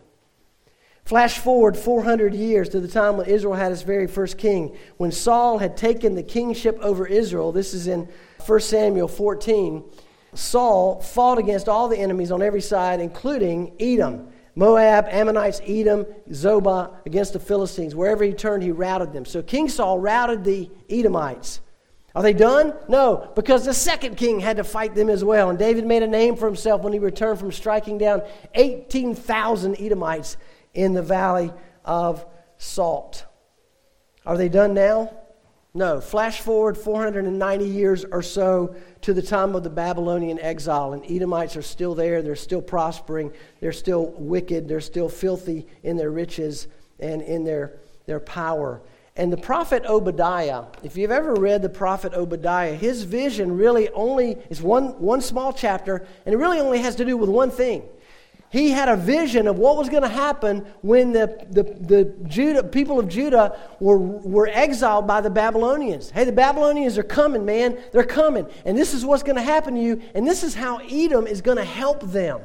Flash 1.04 1.38
forward 1.38 1.74
400 1.74 2.34
years 2.34 2.68
to 2.68 2.80
the 2.80 2.88
time 2.88 3.16
when 3.16 3.28
Israel 3.28 3.54
had 3.54 3.72
its 3.72 3.80
very 3.80 4.06
first 4.06 4.36
king. 4.36 4.76
When 4.98 5.10
Saul 5.10 5.56
had 5.56 5.74
taken 5.74 6.14
the 6.14 6.22
kingship 6.22 6.78
over 6.82 7.06
Israel, 7.06 7.50
this 7.50 7.72
is 7.72 7.86
in 7.86 8.08
1 8.44 8.60
Samuel 8.60 9.08
14. 9.08 9.84
Saul 10.34 11.00
fought 11.00 11.38
against 11.38 11.66
all 11.66 11.88
the 11.88 11.98
enemies 11.98 12.30
on 12.30 12.42
every 12.42 12.60
side, 12.60 13.00
including 13.00 13.72
Edom, 13.80 14.28
Moab, 14.54 15.06
Ammonites, 15.08 15.62
Edom, 15.66 16.04
Zobah, 16.30 16.94
against 17.06 17.32
the 17.32 17.40
Philistines. 17.40 17.94
Wherever 17.94 18.22
he 18.22 18.34
turned, 18.34 18.62
he 18.62 18.70
routed 18.70 19.14
them. 19.14 19.24
So 19.24 19.40
King 19.40 19.70
Saul 19.70 19.98
routed 19.98 20.44
the 20.44 20.68
Edomites. 20.90 21.60
Are 22.18 22.22
they 22.22 22.32
done? 22.32 22.74
No, 22.88 23.30
because 23.36 23.64
the 23.64 23.72
second 23.72 24.16
king 24.16 24.40
had 24.40 24.56
to 24.56 24.64
fight 24.64 24.96
them 24.96 25.08
as 25.08 25.22
well. 25.22 25.50
And 25.50 25.56
David 25.56 25.86
made 25.86 26.02
a 26.02 26.08
name 26.08 26.34
for 26.34 26.46
himself 26.46 26.82
when 26.82 26.92
he 26.92 26.98
returned 26.98 27.38
from 27.38 27.52
striking 27.52 27.96
down 27.96 28.22
18,000 28.56 29.76
Edomites 29.80 30.36
in 30.74 30.94
the 30.94 31.02
valley 31.02 31.52
of 31.84 32.26
Salt. 32.56 33.24
Are 34.26 34.36
they 34.36 34.48
done 34.48 34.74
now? 34.74 35.16
No. 35.74 36.00
Flash 36.00 36.40
forward 36.40 36.76
490 36.76 37.64
years 37.64 38.04
or 38.04 38.22
so 38.22 38.74
to 39.02 39.14
the 39.14 39.22
time 39.22 39.54
of 39.54 39.62
the 39.62 39.70
Babylonian 39.70 40.40
exile, 40.40 40.94
and 40.94 41.08
Edomites 41.08 41.56
are 41.56 41.62
still 41.62 41.94
there. 41.94 42.20
They're 42.20 42.34
still 42.34 42.62
prospering. 42.62 43.32
They're 43.60 43.70
still 43.70 44.06
wicked. 44.18 44.66
They're 44.66 44.80
still 44.80 45.08
filthy 45.08 45.68
in 45.84 45.96
their 45.96 46.10
riches 46.10 46.66
and 46.98 47.22
in 47.22 47.44
their, 47.44 47.78
their 48.06 48.18
power. 48.18 48.82
And 49.18 49.32
the 49.32 49.36
prophet 49.36 49.84
Obadiah, 49.84 50.62
if 50.84 50.96
you've 50.96 51.10
ever 51.10 51.34
read 51.34 51.60
the 51.60 51.68
prophet 51.68 52.14
Obadiah, 52.14 52.74
his 52.74 53.02
vision 53.02 53.56
really 53.56 53.88
only 53.90 54.38
is 54.48 54.62
one, 54.62 54.98
one 55.00 55.20
small 55.20 55.52
chapter, 55.52 56.06
and 56.24 56.32
it 56.32 56.38
really 56.38 56.60
only 56.60 56.78
has 56.78 56.94
to 56.96 57.04
do 57.04 57.16
with 57.16 57.28
one 57.28 57.50
thing. 57.50 57.82
He 58.50 58.70
had 58.70 58.88
a 58.88 58.96
vision 58.96 59.48
of 59.48 59.58
what 59.58 59.76
was 59.76 59.88
going 59.88 60.04
to 60.04 60.08
happen 60.08 60.64
when 60.82 61.12
the, 61.12 61.44
the, 61.50 61.64
the 61.64 62.04
Judah, 62.28 62.62
people 62.62 63.00
of 63.00 63.08
Judah 63.08 63.58
were, 63.80 63.98
were 63.98 64.46
exiled 64.46 65.08
by 65.08 65.20
the 65.20 65.30
Babylonians. 65.30 66.10
Hey, 66.10 66.24
the 66.24 66.32
Babylonians 66.32 66.96
are 66.96 67.02
coming, 67.02 67.44
man. 67.44 67.76
They're 67.92 68.04
coming. 68.04 68.46
And 68.64 68.78
this 68.78 68.94
is 68.94 69.04
what's 69.04 69.24
going 69.24 69.36
to 69.36 69.42
happen 69.42 69.74
to 69.74 69.80
you. 69.80 70.00
And 70.14 70.26
this 70.26 70.44
is 70.44 70.54
how 70.54 70.78
Edom 70.78 71.26
is 71.26 71.42
going 71.42 71.58
to 71.58 71.64
help 71.64 72.02
them. 72.04 72.40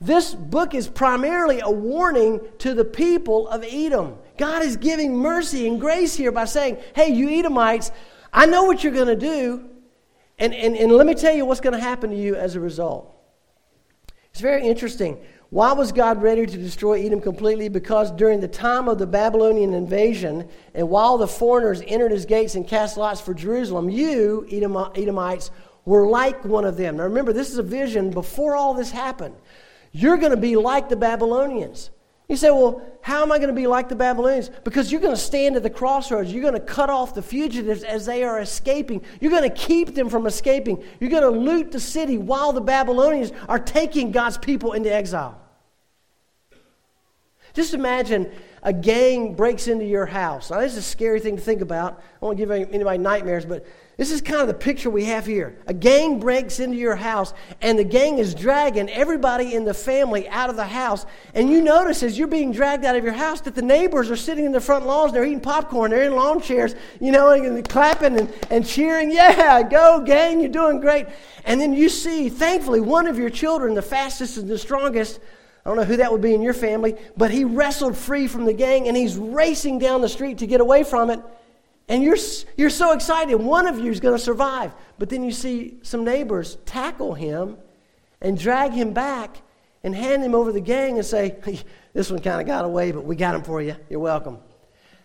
This 0.00 0.32
book 0.32 0.74
is 0.74 0.88
primarily 0.88 1.60
a 1.60 1.70
warning 1.70 2.40
to 2.58 2.72
the 2.72 2.84
people 2.84 3.48
of 3.48 3.64
Edom. 3.68 4.16
God 4.38 4.62
is 4.62 4.76
giving 4.76 5.16
mercy 5.16 5.66
and 5.66 5.80
grace 5.80 6.14
here 6.14 6.32
by 6.32 6.46
saying, 6.46 6.78
hey, 6.94 7.12
you 7.12 7.28
Edomites, 7.28 7.90
I 8.32 8.46
know 8.46 8.64
what 8.64 8.82
you're 8.82 8.92
going 8.92 9.08
to 9.08 9.16
do. 9.16 9.68
And, 10.38 10.54
and, 10.54 10.76
and 10.76 10.92
let 10.92 11.06
me 11.06 11.14
tell 11.14 11.34
you 11.34 11.44
what's 11.44 11.60
going 11.60 11.74
to 11.74 11.80
happen 11.80 12.10
to 12.10 12.16
you 12.16 12.36
as 12.36 12.54
a 12.54 12.60
result. 12.60 13.14
It's 14.30 14.40
very 14.40 14.66
interesting. 14.66 15.18
Why 15.50 15.72
was 15.72 15.92
God 15.92 16.22
ready 16.22 16.46
to 16.46 16.56
destroy 16.56 17.04
Edom 17.04 17.20
completely? 17.20 17.68
Because 17.68 18.12
during 18.12 18.40
the 18.40 18.48
time 18.48 18.86
of 18.86 18.98
the 18.98 19.06
Babylonian 19.06 19.72
invasion, 19.72 20.48
and 20.74 20.88
while 20.88 21.16
the 21.16 21.26
foreigners 21.26 21.82
entered 21.86 22.12
his 22.12 22.26
gates 22.26 22.54
and 22.54 22.68
cast 22.68 22.96
lots 22.98 23.20
for 23.20 23.34
Jerusalem, 23.34 23.88
you, 23.88 24.46
Edomites, 24.50 25.50
were 25.86 26.06
like 26.06 26.44
one 26.44 26.66
of 26.66 26.76
them. 26.76 26.98
Now 26.98 27.04
remember, 27.04 27.32
this 27.32 27.50
is 27.50 27.56
a 27.56 27.62
vision 27.62 28.10
before 28.10 28.54
all 28.54 28.74
this 28.74 28.90
happened. 28.90 29.34
You're 29.90 30.18
going 30.18 30.32
to 30.32 30.36
be 30.36 30.54
like 30.54 30.90
the 30.90 30.96
Babylonians. 30.96 31.90
You 32.28 32.36
say, 32.36 32.50
well, 32.50 32.82
how 33.00 33.22
am 33.22 33.32
I 33.32 33.38
going 33.38 33.48
to 33.48 33.54
be 33.54 33.66
like 33.66 33.88
the 33.88 33.96
Babylonians? 33.96 34.50
Because 34.62 34.92
you're 34.92 35.00
going 35.00 35.14
to 35.14 35.20
stand 35.20 35.56
at 35.56 35.62
the 35.62 35.70
crossroads. 35.70 36.30
You're 36.30 36.42
going 36.42 36.52
to 36.52 36.60
cut 36.60 36.90
off 36.90 37.14
the 37.14 37.22
fugitives 37.22 37.82
as 37.82 38.04
they 38.04 38.22
are 38.22 38.38
escaping. 38.40 39.02
You're 39.18 39.30
going 39.30 39.48
to 39.48 39.54
keep 39.54 39.94
them 39.94 40.10
from 40.10 40.26
escaping. 40.26 40.84
You're 41.00 41.10
going 41.10 41.22
to 41.22 41.30
loot 41.30 41.72
the 41.72 41.80
city 41.80 42.18
while 42.18 42.52
the 42.52 42.60
Babylonians 42.60 43.32
are 43.48 43.58
taking 43.58 44.12
God's 44.12 44.36
people 44.36 44.74
into 44.74 44.92
exile. 44.92 45.40
Just 47.54 47.72
imagine 47.72 48.30
a 48.62 48.74
gang 48.74 49.34
breaks 49.34 49.66
into 49.66 49.86
your 49.86 50.04
house. 50.04 50.50
Now, 50.50 50.60
this 50.60 50.72
is 50.72 50.78
a 50.78 50.82
scary 50.82 51.20
thing 51.20 51.36
to 51.36 51.42
think 51.42 51.62
about. 51.62 52.02
I 52.22 52.28
to 52.28 52.34
give 52.34 52.50
anybody 52.50 52.98
nightmares, 52.98 53.46
but 53.46 53.66
this 53.98 54.12
is 54.12 54.20
kind 54.20 54.40
of 54.40 54.46
the 54.46 54.54
picture 54.54 54.90
we 54.90 55.06
have 55.06 55.26
here. 55.26 55.58
A 55.66 55.74
gang 55.74 56.20
breaks 56.20 56.60
into 56.60 56.76
your 56.76 56.94
house, 56.94 57.34
and 57.60 57.76
the 57.76 57.82
gang 57.82 58.18
is 58.18 58.32
dragging 58.32 58.88
everybody 58.88 59.56
in 59.56 59.64
the 59.64 59.74
family 59.74 60.28
out 60.28 60.50
of 60.50 60.54
the 60.54 60.68
house. 60.68 61.04
And 61.34 61.50
you 61.50 61.60
notice 61.60 62.04
as 62.04 62.16
you're 62.16 62.28
being 62.28 62.52
dragged 62.52 62.84
out 62.84 62.94
of 62.94 63.02
your 63.02 63.12
house 63.12 63.40
that 63.40 63.56
the 63.56 63.62
neighbors 63.62 64.08
are 64.08 64.16
sitting 64.16 64.44
in 64.44 64.52
the 64.52 64.60
front 64.60 64.86
lawns, 64.86 65.12
they're 65.12 65.24
eating 65.24 65.40
popcorn, 65.40 65.90
they're 65.90 66.04
in 66.04 66.14
lawn 66.14 66.40
chairs, 66.40 66.76
you 67.00 67.10
know, 67.10 67.32
and 67.32 67.68
clapping 67.68 68.16
and, 68.16 68.32
and 68.50 68.64
cheering. 68.64 69.10
Yeah, 69.10 69.64
go, 69.64 70.00
gang, 70.06 70.38
you're 70.38 70.48
doing 70.48 70.78
great. 70.78 71.08
And 71.44 71.60
then 71.60 71.72
you 71.72 71.88
see, 71.88 72.28
thankfully, 72.28 72.80
one 72.80 73.08
of 73.08 73.18
your 73.18 73.30
children, 73.30 73.74
the 73.74 73.82
fastest 73.82 74.36
and 74.36 74.48
the 74.48 74.58
strongest, 74.58 75.18
I 75.66 75.70
don't 75.70 75.76
know 75.76 75.84
who 75.84 75.96
that 75.96 76.12
would 76.12 76.22
be 76.22 76.34
in 76.34 76.40
your 76.40 76.54
family, 76.54 76.94
but 77.16 77.32
he 77.32 77.42
wrestled 77.42 77.96
free 77.96 78.28
from 78.28 78.44
the 78.44 78.52
gang 78.52 78.86
and 78.86 78.96
he's 78.96 79.16
racing 79.16 79.80
down 79.80 80.02
the 80.02 80.08
street 80.08 80.38
to 80.38 80.46
get 80.46 80.60
away 80.60 80.84
from 80.84 81.10
it. 81.10 81.20
And 81.88 82.02
you're, 82.02 82.18
you're 82.56 82.70
so 82.70 82.92
excited. 82.92 83.34
One 83.36 83.66
of 83.66 83.78
you 83.78 83.90
is 83.90 84.00
going 84.00 84.16
to 84.16 84.22
survive. 84.22 84.72
But 84.98 85.08
then 85.08 85.22
you 85.22 85.32
see 85.32 85.78
some 85.82 86.04
neighbors 86.04 86.58
tackle 86.66 87.14
him 87.14 87.56
and 88.20 88.38
drag 88.38 88.72
him 88.72 88.92
back 88.92 89.38
and 89.82 89.94
hand 89.94 90.22
him 90.22 90.34
over 90.34 90.52
the 90.52 90.60
gang 90.60 90.98
and 90.98 91.06
say, 91.06 91.36
This 91.94 92.10
one 92.10 92.20
kind 92.20 92.40
of 92.40 92.46
got 92.46 92.64
away, 92.64 92.92
but 92.92 93.04
we 93.04 93.16
got 93.16 93.34
him 93.34 93.42
for 93.42 93.62
you. 93.62 93.74
You're 93.88 94.00
welcome. 94.00 94.38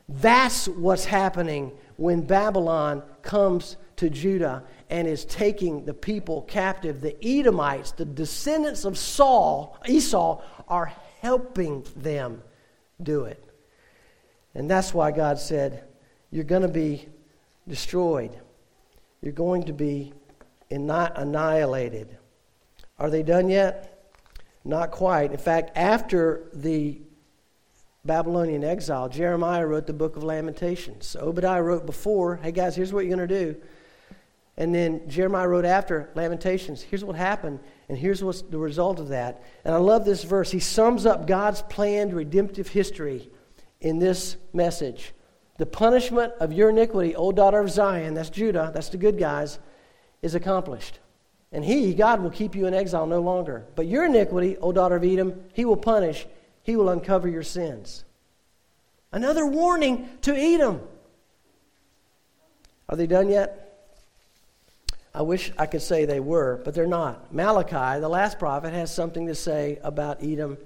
That's 0.10 0.68
what's 0.68 1.06
happening 1.06 1.72
when 1.96 2.22
Babylon 2.22 3.02
comes 3.22 3.78
to 3.96 4.10
Judah 4.10 4.64
and 4.90 5.08
is 5.08 5.24
taking 5.26 5.86
the 5.86 5.94
people 5.94 6.42
captive. 6.44 7.00
The 7.00 7.16
Edomites, 7.26 7.92
the 7.92 8.06
descendants 8.06 8.84
of 8.84 8.98
Saul, 8.98 9.80
Esau, 9.88 10.42
are 10.68 10.92
helping 11.22 11.86
them 11.96 12.44
do 13.02 13.24
it. 13.26 13.44
And 14.54 14.70
that's 14.70 14.94
why 14.94 15.12
God 15.12 15.40
said, 15.40 15.86
you're 16.34 16.44
going 16.44 16.64
to 16.64 16.68
be 16.68 17.08
destroyed. 17.68 18.32
You're 19.22 19.34
going 19.34 19.66
to 19.66 19.74
be 19.74 20.14
annihilated. 20.72 22.18
Are 22.98 23.12
they 23.12 23.22
done 23.22 23.50
yet? 23.50 24.12
Not 24.66 24.90
quite. 24.90 25.32
In 25.32 25.38
fact, 25.38 25.78
after 25.78 26.50
the 26.52 27.00
Babylonian 28.04 28.64
exile, 28.64 29.10
Jeremiah 29.10 29.68
wrote 29.68 29.86
the 29.86 29.94
book 29.94 30.18
of 30.18 30.24
Lamentations. 30.24 31.16
Obadiah 31.20 31.62
wrote 31.62 31.86
before, 31.86 32.38
hey 32.38 32.52
guys, 32.52 32.76
here's 32.76 32.92
what 32.92 33.06
you're 33.06 33.16
going 33.16 33.28
to 33.30 33.46
do. 33.46 33.56
And 34.58 34.74
then 34.74 35.08
Jeremiah 35.08 35.48
wrote 35.48 35.66
after 35.66 36.10
Lamentations, 36.16 36.82
here's 36.82 37.06
what 37.06 37.16
happened, 37.16 37.60
and 37.90 37.98
here's 37.98 38.24
what's 38.24 38.42
the 38.42 38.58
result 38.58 39.00
of 39.00 39.10
that. 39.10 39.44
And 39.66 39.76
I 39.76 39.78
love 39.78 40.04
this 40.04 40.24
verse. 40.24 40.50
He 40.50 40.60
sums 40.60 41.06
up 41.06 41.28
God's 41.28 41.62
planned 41.62 42.12
redemptive 42.12 42.70
history 42.70 43.30
in 43.82 44.00
this 44.00 44.36
message. 44.52 45.14
The 45.58 45.66
punishment 45.66 46.34
of 46.40 46.52
your 46.52 46.70
iniquity, 46.70 47.16
O 47.16 47.32
daughter 47.32 47.60
of 47.60 47.70
Zion, 47.70 48.16
that's 48.16 48.30
Judah, 48.30 48.72
that's 48.74 48.90
the 48.90 48.98
good 48.98 49.20
guys, 49.20 49.60
is 50.22 50.36
accomplished. 50.36 51.00
And 51.52 51.64
he, 51.64 51.94
God, 51.94 52.22
will 52.22 52.32
keep 52.32 52.56
you 52.56 52.66
in 52.66 52.74
exile 52.74 53.06
no 53.06 53.22
longer. 53.22 53.66
But 53.76 53.86
your 53.86 54.06
iniquity, 54.06 54.58
O 54.58 54.72
daughter 54.72 54.96
of 54.96 55.04
Edom, 55.04 55.44
he 55.54 55.66
will 55.66 55.78
punish, 55.78 56.26
he 56.64 56.76
will 56.76 56.90
uncover 56.90 57.28
your 57.28 57.44
sins. 57.44 58.04
Another 59.12 59.46
warning 59.46 60.10
to 60.22 60.36
Edom. 60.36 60.82
Are 62.90 62.96
they 62.96 63.06
done 63.06 63.30
yet? 63.30 63.60
I 65.14 65.22
wish 65.22 65.52
I 65.60 65.68
could 65.68 65.84
say 65.84 66.06
they 66.06 66.20
were, 66.20 66.60
but 66.66 66.74
they're 66.74 66.88
not. 66.88 67.32
Malachi, 67.32 68.00
the 68.00 68.10
last 68.10 68.40
prophet, 68.40 68.74
has 68.74 68.94
something 68.94 69.28
to 69.28 69.36
say 69.36 69.78
about 69.84 70.24
Edom 70.24 70.58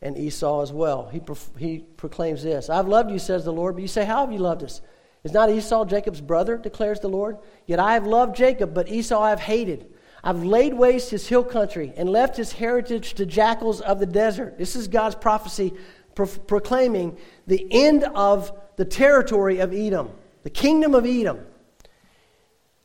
and 0.00 0.16
Esau 0.16 0.62
as 0.62 0.72
well. 0.72 1.08
He, 1.08 1.20
he 1.58 1.84
proclaims 1.96 2.42
this 2.42 2.70
I've 2.70 2.88
loved 2.88 3.10
you, 3.10 3.18
says 3.18 3.44
the 3.44 3.52
Lord. 3.52 3.74
But 3.74 3.82
you 3.82 3.88
say, 3.88 4.04
How 4.04 4.20
have 4.20 4.32
you 4.32 4.38
loved 4.38 4.62
us? 4.62 4.80
Is 5.24 5.32
not 5.32 5.50
Esau 5.50 5.84
Jacob's 5.84 6.20
brother, 6.20 6.56
declares 6.56 7.00
the 7.00 7.08
Lord? 7.08 7.38
Yet 7.66 7.80
I 7.80 7.94
have 7.94 8.06
loved 8.06 8.36
Jacob, 8.36 8.72
but 8.72 8.88
Esau 8.88 9.20
I 9.20 9.30
have 9.30 9.40
hated. 9.40 9.92
I've 10.22 10.44
laid 10.44 10.74
waste 10.74 11.10
his 11.10 11.28
hill 11.28 11.44
country 11.44 11.92
and 11.96 12.08
left 12.08 12.36
his 12.36 12.52
heritage 12.52 13.14
to 13.14 13.26
jackals 13.26 13.80
of 13.80 13.98
the 13.98 14.06
desert. 14.06 14.58
This 14.58 14.76
is 14.76 14.88
God's 14.88 15.14
prophecy 15.14 15.74
pro- 16.14 16.26
proclaiming 16.26 17.16
the 17.46 17.66
end 17.70 18.04
of 18.04 18.52
the 18.76 18.84
territory 18.84 19.58
of 19.58 19.72
Edom, 19.72 20.10
the 20.42 20.50
kingdom 20.50 20.94
of 20.94 21.06
Edom. 21.06 21.40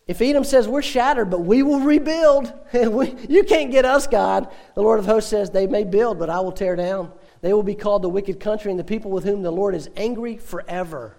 If 0.05 0.21
Edom 0.21 0.43
says, 0.43 0.67
We're 0.67 0.81
shattered, 0.81 1.29
but 1.29 1.41
we 1.41 1.63
will 1.63 1.79
rebuild, 1.79 2.51
you 2.73 3.43
can't 3.47 3.71
get 3.71 3.85
us, 3.85 4.07
God. 4.07 4.49
The 4.75 4.81
Lord 4.81 4.99
of 4.99 5.05
hosts 5.05 5.29
says, 5.29 5.49
They 5.49 5.67
may 5.67 5.83
build, 5.83 6.19
but 6.19 6.29
I 6.29 6.39
will 6.41 6.51
tear 6.51 6.75
down. 6.75 7.11
They 7.41 7.53
will 7.53 7.63
be 7.63 7.75
called 7.75 8.01
the 8.01 8.09
wicked 8.09 8.39
country 8.39 8.71
and 8.71 8.79
the 8.79 8.85
people 8.85 9.11
with 9.11 9.23
whom 9.23 9.41
the 9.41 9.51
Lord 9.51 9.75
is 9.75 9.89
angry 9.95 10.37
forever. 10.37 11.17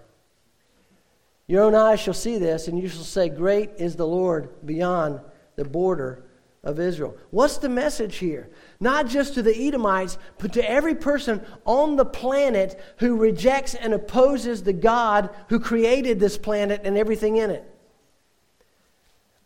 Your 1.47 1.63
own 1.63 1.75
eyes 1.75 1.99
shall 1.99 2.15
see 2.15 2.39
this, 2.39 2.67
and 2.67 2.79
you 2.79 2.87
shall 2.87 3.03
say, 3.03 3.29
Great 3.29 3.71
is 3.77 3.95
the 3.95 4.07
Lord 4.07 4.49
beyond 4.65 5.19
the 5.55 5.65
border 5.65 6.25
of 6.63 6.79
Israel. 6.79 7.15
What's 7.29 7.57
the 7.57 7.69
message 7.69 8.17
here? 8.17 8.49
Not 8.79 9.07
just 9.07 9.35
to 9.35 9.43
the 9.43 9.55
Edomites, 9.55 10.17
but 10.39 10.53
to 10.53 10.69
every 10.69 10.95
person 10.95 11.41
on 11.63 11.95
the 11.95 12.05
planet 12.05 12.79
who 12.97 13.17
rejects 13.17 13.75
and 13.75 13.93
opposes 13.93 14.63
the 14.63 14.73
God 14.73 15.29
who 15.49 15.59
created 15.59 16.19
this 16.19 16.37
planet 16.37 16.81
and 16.83 16.97
everything 16.97 17.37
in 17.37 17.51
it. 17.51 17.71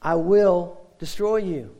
I 0.01 0.15
will 0.15 0.79
destroy 0.97 1.37
you. 1.37 1.75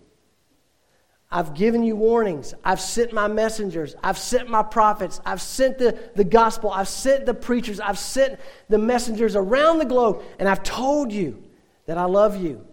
I've 1.32 1.54
given 1.54 1.84
you 1.84 1.96
warnings. 1.96 2.56
I've 2.64 2.82
sent 2.82 3.14
my 3.14 3.28
messengers. 3.28 3.96
I've 4.04 4.18
sent 4.18 4.50
my 4.50 4.64
prophets. 4.64 5.22
I've 5.26 5.42
sent 5.42 5.78
the, 5.78 5.98
the 6.16 6.24
gospel. 6.24 6.72
I've 6.72 6.88
sent 6.88 7.28
the 7.28 7.36
preachers. 7.36 7.80
I've 7.80 8.00
sent 8.00 8.40
the 8.68 8.80
messengers 8.80 9.36
around 9.36 9.78
the 9.78 9.86
globe. 9.86 10.24
And 10.40 10.50
I've 10.50 10.64
told 10.64 11.12
you 11.12 11.44
that 11.86 12.00
I 12.00 12.06
love 12.06 12.42
you 12.42 12.66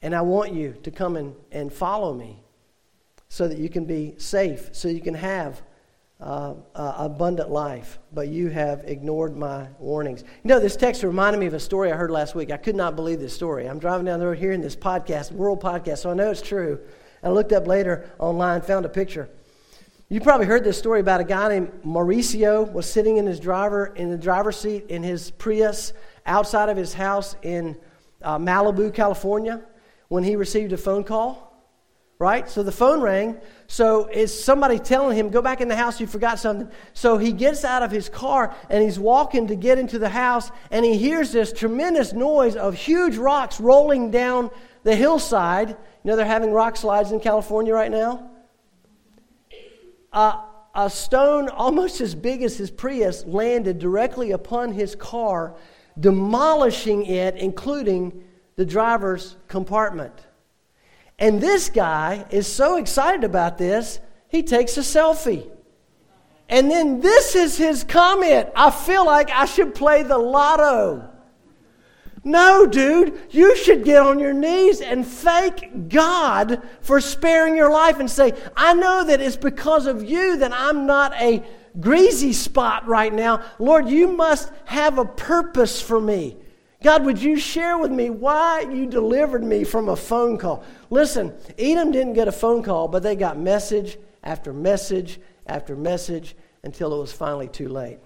and 0.00 0.14
I 0.14 0.22
want 0.22 0.54
you 0.54 0.74
to 0.84 0.90
come 0.90 1.16
and, 1.16 1.34
and 1.52 1.70
follow 1.70 2.14
me 2.14 2.42
so 3.28 3.46
that 3.46 3.58
you 3.58 3.68
can 3.68 3.84
be 3.84 4.14
safe, 4.16 4.70
so 4.72 4.88
you 4.88 5.02
can 5.02 5.14
have 5.14 5.60
uh, 6.20 6.54
uh, 6.74 6.94
abundant 6.98 7.50
life, 7.50 8.00
but 8.12 8.28
you 8.28 8.48
have 8.48 8.82
ignored 8.86 9.36
my 9.36 9.68
warnings. 9.78 10.24
You 10.42 10.48
know, 10.48 10.58
this 10.58 10.74
text 10.74 11.04
reminded 11.04 11.38
me 11.38 11.46
of 11.46 11.54
a 11.54 11.60
story 11.60 11.92
I 11.92 11.96
heard 11.96 12.10
last 12.10 12.34
week. 12.34 12.50
I 12.50 12.56
could 12.56 12.74
not 12.74 12.96
believe 12.96 13.20
this 13.20 13.32
story. 13.32 13.68
I'm 13.68 13.78
driving 13.78 14.06
down 14.06 14.18
the 14.18 14.26
road 14.26 14.38
hearing 14.38 14.60
this 14.60 14.74
podcast, 14.74 15.30
World 15.30 15.62
Podcast, 15.62 15.98
so 15.98 16.10
I 16.10 16.14
know 16.14 16.30
it's 16.30 16.42
true. 16.42 16.80
I 17.22 17.30
looked 17.30 17.52
up 17.52 17.66
later 17.66 18.10
online, 18.18 18.62
found 18.62 18.84
a 18.84 18.88
picture. 18.88 19.28
You 20.08 20.20
probably 20.20 20.46
heard 20.46 20.64
this 20.64 20.78
story 20.78 21.00
about 21.00 21.20
a 21.20 21.24
guy 21.24 21.48
named 21.50 21.82
Mauricio 21.84 22.72
was 22.72 22.90
sitting 22.90 23.18
in 23.18 23.26
his 23.26 23.38
driver 23.38 23.92
in 23.94 24.10
the 24.10 24.16
driver's 24.16 24.56
seat 24.58 24.86
in 24.88 25.02
his 25.02 25.30
Prius 25.30 25.92
outside 26.26 26.68
of 26.68 26.76
his 26.76 26.94
house 26.94 27.36
in 27.42 27.76
uh, 28.22 28.38
Malibu, 28.38 28.92
California, 28.92 29.62
when 30.08 30.24
he 30.24 30.34
received 30.34 30.72
a 30.72 30.76
phone 30.76 31.04
call. 31.04 31.47
Right? 32.18 32.48
So 32.50 32.64
the 32.64 32.72
phone 32.72 33.00
rang. 33.00 33.36
So 33.68 34.06
it's 34.06 34.34
somebody 34.34 34.80
telling 34.80 35.16
him, 35.16 35.30
Go 35.30 35.40
back 35.40 35.60
in 35.60 35.68
the 35.68 35.76
house, 35.76 36.00
you 36.00 36.06
forgot 36.08 36.40
something. 36.40 36.68
So 36.92 37.16
he 37.16 37.30
gets 37.30 37.64
out 37.64 37.84
of 37.84 37.92
his 37.92 38.08
car 38.08 38.54
and 38.68 38.82
he's 38.82 38.98
walking 38.98 39.46
to 39.48 39.54
get 39.54 39.78
into 39.78 40.00
the 40.00 40.08
house, 40.08 40.50
and 40.72 40.84
he 40.84 40.98
hears 40.98 41.30
this 41.30 41.52
tremendous 41.52 42.12
noise 42.12 42.56
of 42.56 42.74
huge 42.74 43.16
rocks 43.16 43.60
rolling 43.60 44.10
down 44.10 44.50
the 44.82 44.96
hillside. 44.96 45.68
You 45.68 45.76
know, 46.04 46.16
they're 46.16 46.26
having 46.26 46.52
rock 46.52 46.76
slides 46.76 47.12
in 47.12 47.20
California 47.20 47.72
right 47.72 47.90
now. 47.90 48.30
Uh, 50.12 50.42
a 50.74 50.90
stone 50.90 51.48
almost 51.48 52.00
as 52.00 52.14
big 52.14 52.42
as 52.42 52.56
his 52.56 52.70
Prius 52.70 53.24
landed 53.26 53.78
directly 53.78 54.32
upon 54.32 54.72
his 54.72 54.94
car, 54.94 55.54
demolishing 55.98 57.04
it, 57.04 57.36
including 57.36 58.24
the 58.56 58.64
driver's 58.64 59.36
compartment. 59.48 60.14
And 61.18 61.40
this 61.40 61.68
guy 61.68 62.24
is 62.30 62.46
so 62.46 62.76
excited 62.76 63.24
about 63.24 63.58
this, 63.58 64.00
he 64.28 64.42
takes 64.42 64.76
a 64.76 64.80
selfie. 64.80 65.48
And 66.48 66.70
then 66.70 67.00
this 67.00 67.34
is 67.34 67.58
his 67.58 67.84
comment 67.84 68.48
I 68.56 68.70
feel 68.70 69.04
like 69.04 69.30
I 69.30 69.44
should 69.44 69.74
play 69.74 70.02
the 70.02 70.18
lotto. 70.18 71.10
No, 72.24 72.66
dude, 72.66 73.18
you 73.30 73.56
should 73.56 73.84
get 73.84 74.02
on 74.02 74.18
your 74.18 74.32
knees 74.32 74.80
and 74.80 75.06
thank 75.06 75.88
God 75.88 76.62
for 76.80 77.00
sparing 77.00 77.56
your 77.56 77.70
life 77.70 78.00
and 78.00 78.10
say, 78.10 78.34
I 78.56 78.74
know 78.74 79.04
that 79.04 79.20
it's 79.20 79.36
because 79.36 79.86
of 79.86 80.02
you 80.02 80.36
that 80.38 80.52
I'm 80.52 80.86
not 80.86 81.14
a 81.14 81.42
greasy 81.80 82.32
spot 82.32 82.86
right 82.86 83.12
now. 83.12 83.42
Lord, 83.58 83.88
you 83.88 84.08
must 84.08 84.52
have 84.64 84.98
a 84.98 85.04
purpose 85.04 85.80
for 85.80 86.00
me. 86.00 86.36
God, 86.82 87.04
would 87.04 87.20
you 87.20 87.36
share 87.36 87.76
with 87.76 87.90
me 87.90 88.08
why 88.08 88.60
you 88.60 88.86
delivered 88.86 89.42
me 89.42 89.64
from 89.64 89.88
a 89.88 89.96
phone 89.96 90.38
call? 90.38 90.62
Listen, 90.90 91.34
Edom 91.58 91.90
didn't 91.90 92.12
get 92.12 92.28
a 92.28 92.32
phone 92.32 92.62
call, 92.62 92.86
but 92.86 93.02
they 93.02 93.16
got 93.16 93.36
message 93.36 93.98
after 94.22 94.52
message 94.52 95.20
after 95.46 95.74
message 95.74 96.36
until 96.62 96.94
it 96.94 97.00
was 97.00 97.12
finally 97.12 97.48
too 97.48 97.68
late. 97.68 97.98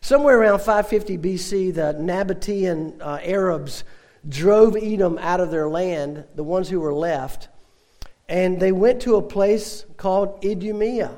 Somewhere 0.00 0.38
around 0.38 0.58
550 0.58 1.18
BC, 1.18 1.74
the 1.74 1.94
Nabatean 1.94 3.00
uh, 3.00 3.18
Arabs 3.22 3.84
drove 4.28 4.76
Edom 4.76 5.18
out 5.18 5.40
of 5.40 5.50
their 5.50 5.68
land, 5.68 6.24
the 6.34 6.44
ones 6.44 6.68
who 6.68 6.80
were 6.80 6.94
left, 6.94 7.48
and 8.28 8.58
they 8.58 8.72
went 8.72 9.02
to 9.02 9.16
a 9.16 9.22
place 9.22 9.84
called 9.96 10.44
Idumea. 10.44 11.12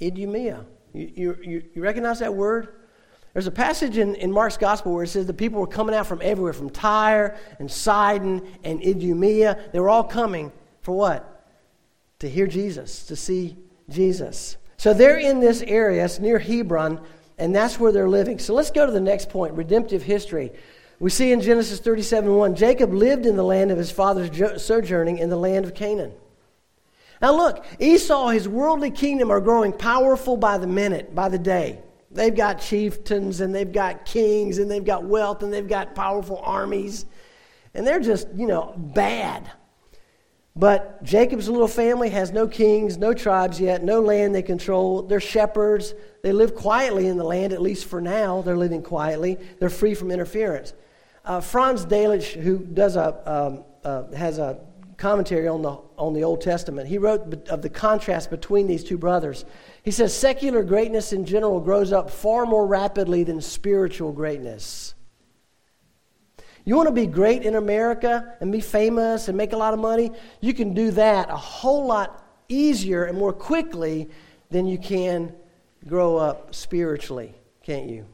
Idumea. 0.00 0.64
You, 0.94 1.38
you, 1.42 1.62
you 1.74 1.82
recognize 1.82 2.20
that 2.20 2.34
word? 2.34 2.68
There's 3.32 3.46
a 3.46 3.52
passage 3.52 3.96
in, 3.96 4.16
in 4.16 4.32
Mark's 4.32 4.56
gospel 4.56 4.92
where 4.92 5.04
it 5.04 5.08
says 5.08 5.26
the 5.26 5.32
people 5.32 5.60
were 5.60 5.66
coming 5.66 5.94
out 5.94 6.06
from 6.06 6.20
everywhere, 6.22 6.52
from 6.52 6.70
Tyre 6.70 7.36
and 7.58 7.70
Sidon 7.70 8.46
and 8.64 8.80
Idumea. 8.80 9.58
They 9.72 9.78
were 9.78 9.88
all 9.88 10.04
coming 10.04 10.50
for 10.82 10.96
what? 10.96 11.46
To 12.20 12.28
hear 12.28 12.46
Jesus, 12.46 13.06
to 13.06 13.16
see 13.16 13.56
Jesus. 13.88 14.56
So 14.76 14.94
they're 14.94 15.18
in 15.18 15.40
this 15.40 15.62
area, 15.62 16.04
it's 16.04 16.18
near 16.18 16.38
Hebron, 16.38 17.00
and 17.38 17.54
that's 17.54 17.78
where 17.78 17.92
they're 17.92 18.08
living. 18.08 18.38
So 18.38 18.54
let's 18.54 18.70
go 18.70 18.84
to 18.84 18.92
the 18.92 19.00
next 19.00 19.28
point 19.28 19.54
redemptive 19.54 20.02
history. 20.02 20.52
We 20.98 21.10
see 21.10 21.32
in 21.32 21.40
Genesis 21.40 21.80
37 21.80 22.34
1, 22.34 22.54
Jacob 22.56 22.92
lived 22.92 23.26
in 23.26 23.36
the 23.36 23.44
land 23.44 23.70
of 23.70 23.78
his 23.78 23.90
father's 23.90 24.62
sojourning 24.62 25.18
in 25.18 25.30
the 25.30 25.36
land 25.36 25.64
of 25.64 25.74
Canaan. 25.74 26.12
Now 27.22 27.36
look, 27.36 27.64
Esau, 27.78 28.28
his 28.28 28.48
worldly 28.48 28.90
kingdom 28.90 29.30
are 29.30 29.40
growing 29.40 29.72
powerful 29.72 30.36
by 30.36 30.58
the 30.58 30.66
minute, 30.66 31.14
by 31.14 31.28
the 31.28 31.38
day. 31.38 31.80
They've 32.10 32.34
got 32.34 32.60
chieftains 32.60 33.40
and 33.40 33.54
they've 33.54 33.70
got 33.70 34.04
kings 34.04 34.58
and 34.58 34.70
they've 34.70 34.84
got 34.84 35.04
wealth 35.04 35.42
and 35.42 35.52
they've 35.52 35.68
got 35.68 35.94
powerful 35.94 36.40
armies. 36.42 37.06
And 37.72 37.86
they're 37.86 38.00
just, 38.00 38.26
you 38.34 38.46
know, 38.46 38.74
bad. 38.76 39.50
But 40.56 41.02
Jacob's 41.04 41.48
little 41.48 41.68
family 41.68 42.10
has 42.10 42.32
no 42.32 42.48
kings, 42.48 42.98
no 42.98 43.14
tribes 43.14 43.60
yet, 43.60 43.84
no 43.84 44.00
land 44.00 44.34
they 44.34 44.42
control. 44.42 45.02
They're 45.02 45.20
shepherds. 45.20 45.94
They 46.22 46.32
live 46.32 46.56
quietly 46.56 47.06
in 47.06 47.16
the 47.16 47.24
land, 47.24 47.52
at 47.52 47.62
least 47.62 47.86
for 47.86 48.00
now. 48.00 48.42
They're 48.42 48.56
living 48.56 48.82
quietly. 48.82 49.38
They're 49.60 49.70
free 49.70 49.94
from 49.94 50.10
interference. 50.10 50.74
Uh, 51.24 51.40
Franz 51.40 51.86
Delitzsch, 51.86 52.32
who 52.40 52.58
does 52.58 52.96
a, 52.96 53.30
um, 53.30 53.64
uh, 53.84 54.10
has 54.12 54.38
a 54.38 54.58
commentary 55.00 55.48
on 55.48 55.62
the, 55.62 55.78
on 55.96 56.12
the 56.12 56.22
Old 56.22 56.42
Testament, 56.42 56.86
he 56.86 56.98
wrote 56.98 57.48
of 57.48 57.62
the 57.62 57.70
contrast 57.70 58.30
between 58.30 58.66
these 58.66 58.84
two 58.84 58.98
brothers. 58.98 59.46
He 59.82 59.90
says, 59.90 60.14
Secular 60.14 60.62
greatness 60.62 61.12
in 61.12 61.24
general 61.24 61.58
grows 61.58 61.92
up 61.92 62.10
far 62.10 62.44
more 62.44 62.66
rapidly 62.66 63.24
than 63.24 63.40
spiritual 63.40 64.12
greatness. 64.12 64.94
You 66.66 66.76
want 66.76 66.88
to 66.88 66.94
be 66.94 67.06
great 67.06 67.42
in 67.42 67.54
America 67.54 68.36
and 68.40 68.52
be 68.52 68.60
famous 68.60 69.28
and 69.28 69.36
make 69.36 69.54
a 69.54 69.56
lot 69.56 69.72
of 69.72 69.80
money? 69.80 70.12
You 70.40 70.52
can 70.52 70.74
do 70.74 70.90
that 70.92 71.30
a 71.30 71.36
whole 71.36 71.86
lot 71.86 72.22
easier 72.48 73.04
and 73.04 73.16
more 73.16 73.32
quickly 73.32 74.10
than 74.50 74.66
you 74.66 74.78
can 74.78 75.34
grow 75.86 76.18
up 76.18 76.54
spiritually, 76.54 77.34
can't 77.62 77.88
you? 77.88 78.04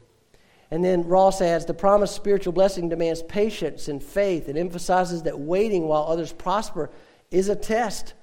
And 0.71 0.85
then 0.85 1.07
Ross 1.07 1.41
adds 1.41 1.65
the 1.65 1.75
promised 1.75 2.15
spiritual 2.15 2.53
blessing 2.53 2.89
demands 2.89 3.23
patience 3.23 3.89
and 3.89 4.03
faith. 4.03 4.49
and 4.49 4.59
emphasizes 4.59 5.23
that 5.23 5.39
waiting 5.39 5.87
while 5.87 6.05
others 6.05 6.33
prosper 6.33 6.91
is 7.31 7.49
a 7.49 7.57
test 7.57 8.15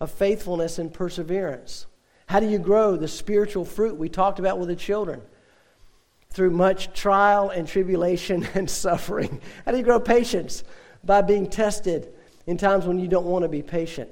of 0.00 0.10
faithfulness 0.10 0.78
and 0.78 0.92
perseverance. 0.92 1.86
How 2.26 2.40
do 2.40 2.48
you 2.48 2.58
grow 2.58 2.96
the 2.96 3.08
spiritual 3.08 3.64
fruit 3.64 3.96
we 3.96 4.08
talked 4.08 4.38
about 4.38 4.58
with 4.58 4.68
the 4.68 4.76
children? 4.76 5.22
through 6.32 6.50
much 6.50 6.92
trial 6.94 7.50
and 7.50 7.68
tribulation 7.68 8.46
and 8.54 8.68
suffering. 8.68 9.40
How 9.64 9.72
do 9.72 9.78
you 9.78 9.84
grow 9.84 10.00
patience? 10.00 10.64
By 11.04 11.22
being 11.22 11.48
tested 11.48 12.12
in 12.46 12.56
times 12.56 12.86
when 12.86 12.98
you 12.98 13.08
don't 13.08 13.26
want 13.26 13.42
to 13.42 13.48
be 13.48 13.62
patient. 13.62 14.10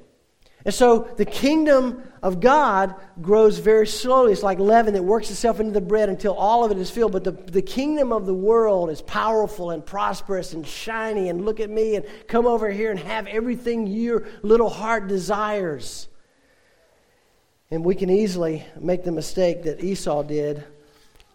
And 0.64 0.74
so 0.74 1.08
the 1.16 1.24
kingdom 1.24 2.02
of 2.22 2.40
God 2.40 2.94
grows 3.20 3.58
very 3.58 3.86
slowly. 3.86 4.32
It's 4.32 4.42
like 4.42 4.58
leaven 4.58 4.92
that 4.92 5.02
works 5.02 5.30
itself 5.30 5.58
into 5.58 5.72
the 5.72 5.80
bread 5.80 6.10
until 6.10 6.34
all 6.34 6.64
of 6.64 6.70
it 6.70 6.76
is 6.76 6.90
filled. 6.90 7.12
But 7.12 7.24
the, 7.24 7.32
the 7.32 7.62
kingdom 7.62 8.12
of 8.12 8.26
the 8.26 8.34
world 8.34 8.90
is 8.90 9.00
powerful 9.00 9.70
and 9.70 9.84
prosperous 9.84 10.52
and 10.52 10.66
shiny. 10.66 11.30
And 11.30 11.46
look 11.46 11.60
at 11.60 11.70
me 11.70 11.96
and 11.96 12.04
come 12.28 12.46
over 12.46 12.68
here 12.70 12.90
and 12.90 13.00
have 13.00 13.26
everything 13.26 13.86
your 13.86 14.26
little 14.42 14.68
heart 14.68 15.08
desires. 15.08 16.08
And 17.70 17.84
we 17.84 17.94
can 17.94 18.10
easily 18.10 18.66
make 18.78 19.04
the 19.04 19.12
mistake 19.12 19.62
that 19.62 19.82
Esau 19.82 20.24
did 20.24 20.64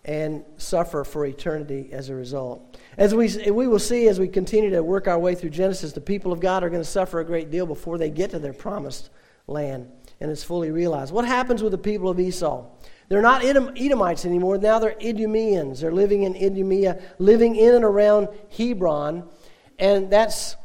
and 0.03 0.45
suffer 0.57 1.03
for 1.03 1.25
eternity 1.25 1.89
as 1.91 2.09
a 2.09 2.15
result. 2.15 2.77
As 2.95 3.15
we, 3.15 3.49
we 3.49 3.65
will 3.65 3.79
see 3.79 4.07
as 4.07 4.19
we 4.19 4.27
continue 4.27 4.69
to 4.69 4.83
work 4.83 5.07
our 5.07 5.17
way 5.17 5.33
through 5.33 5.49
Genesis, 5.49 5.93
the 5.93 6.01
people 6.01 6.31
of 6.31 6.39
God 6.39 6.63
are 6.63 6.69
going 6.69 6.81
to 6.81 6.87
suffer 6.87 7.19
a 7.19 7.25
great 7.25 7.49
deal 7.49 7.65
before 7.65 7.97
they 7.97 8.11
get 8.11 8.29
to 8.29 8.39
their 8.39 8.53
promised 8.53 9.09
land 9.47 9.89
and 10.19 10.31
it's 10.31 10.43
fully 10.43 10.71
realized. 10.71 11.13
What 11.13 11.25
happens 11.25 11.61
with 11.61 11.71
the 11.71 11.77
people 11.77 12.09
of 12.09 12.19
Esau? 12.19 12.65
They're 13.07 13.21
not 13.21 13.43
Edomites 13.43 14.25
anymore. 14.25 14.57
Now 14.57 14.79
they're 14.79 14.95
Idumeans. 14.99 15.81
They're 15.81 15.91
living 15.91 16.23
in 16.23 16.35
Idumea, 16.35 17.01
living 17.19 17.55
in 17.55 17.75
and 17.75 17.83
around 17.83 18.29
Hebron. 18.57 19.29
And 19.77 20.09
that's 20.09 20.55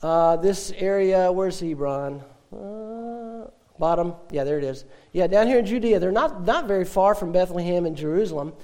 uh, 0.00 0.36
this 0.36 0.72
area. 0.76 1.30
Where's 1.30 1.60
Hebron? 1.60 2.22
Uh, 2.50 3.50
bottom. 3.78 4.14
Yeah, 4.30 4.44
there 4.44 4.58
it 4.58 4.64
is. 4.64 4.84
Yeah, 5.12 5.26
down 5.26 5.46
here 5.46 5.58
in 5.58 5.66
Judea. 5.66 5.98
They're 5.98 6.12
not, 6.12 6.44
not 6.44 6.66
very 6.66 6.86
far 6.86 7.14
from 7.14 7.32
Bethlehem 7.32 7.84
and 7.84 7.96
Jerusalem. 7.96 8.54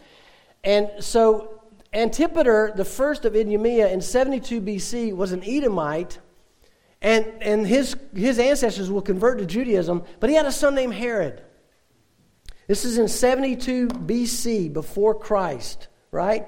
And 0.64 0.90
so 1.00 1.60
Antipater, 1.92 2.72
the 2.74 2.84
first 2.84 3.24
of 3.24 3.34
Idumea 3.34 3.88
in 3.88 4.00
72 4.00 4.60
BC, 4.60 5.12
was 5.14 5.32
an 5.32 5.42
Edomite, 5.44 6.18
and, 7.00 7.26
and 7.40 7.66
his, 7.66 7.96
his 8.14 8.38
ancestors 8.38 8.90
will 8.90 9.02
convert 9.02 9.38
to 9.38 9.46
Judaism, 9.46 10.02
but 10.20 10.30
he 10.30 10.36
had 10.36 10.46
a 10.46 10.52
son 10.52 10.74
named 10.74 10.94
Herod. 10.94 11.42
This 12.66 12.84
is 12.84 12.98
in 12.98 13.08
72 13.08 13.88
BC, 13.88 14.72
before 14.72 15.14
Christ, 15.14 15.88
right? 16.10 16.46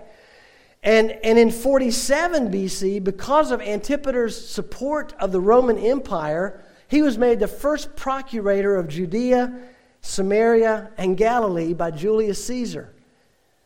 And, 0.82 1.12
and 1.22 1.38
in 1.38 1.50
47 1.50 2.50
BC, 2.50 3.02
because 3.02 3.50
of 3.50 3.60
Antipater's 3.60 4.48
support 4.48 5.14
of 5.18 5.32
the 5.32 5.40
Roman 5.40 5.78
Empire, 5.78 6.64
he 6.88 7.02
was 7.02 7.16
made 7.16 7.38
the 7.38 7.46
first 7.46 7.94
procurator 7.96 8.76
of 8.76 8.88
Judea, 8.88 9.56
Samaria, 10.00 10.90
and 10.96 11.16
Galilee 11.16 11.74
by 11.74 11.90
Julius 11.90 12.44
Caesar. 12.46 12.92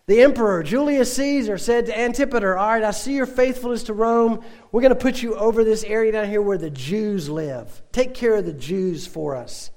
The 0.07 0.21
emperor, 0.21 0.63
Julius 0.63 1.15
Caesar, 1.17 1.57
said 1.57 1.87
to 1.87 1.99
Antipater, 1.99 2.59
All 2.59 2.69
right, 2.69 2.85
I 2.85 2.91
see 2.91 3.15
your 3.15 3.25
faithfulness 3.25 3.85
to 3.85 3.95
Rome. 3.95 4.45
We're 4.71 4.83
going 4.83 4.91
to 4.91 5.01
put 5.01 5.23
you 5.23 5.35
over 5.35 5.65
this 5.65 5.83
area 5.83 6.13
down 6.13 6.29
here 6.29 6.43
where 6.43 6.59
the 6.59 6.69
Jews 6.69 7.31
live. 7.31 7.83
Take 7.91 8.13
care 8.13 8.35
of 8.35 8.45
the 8.45 8.53
Jews 8.53 9.07
for 9.07 9.35
us, 9.35 9.71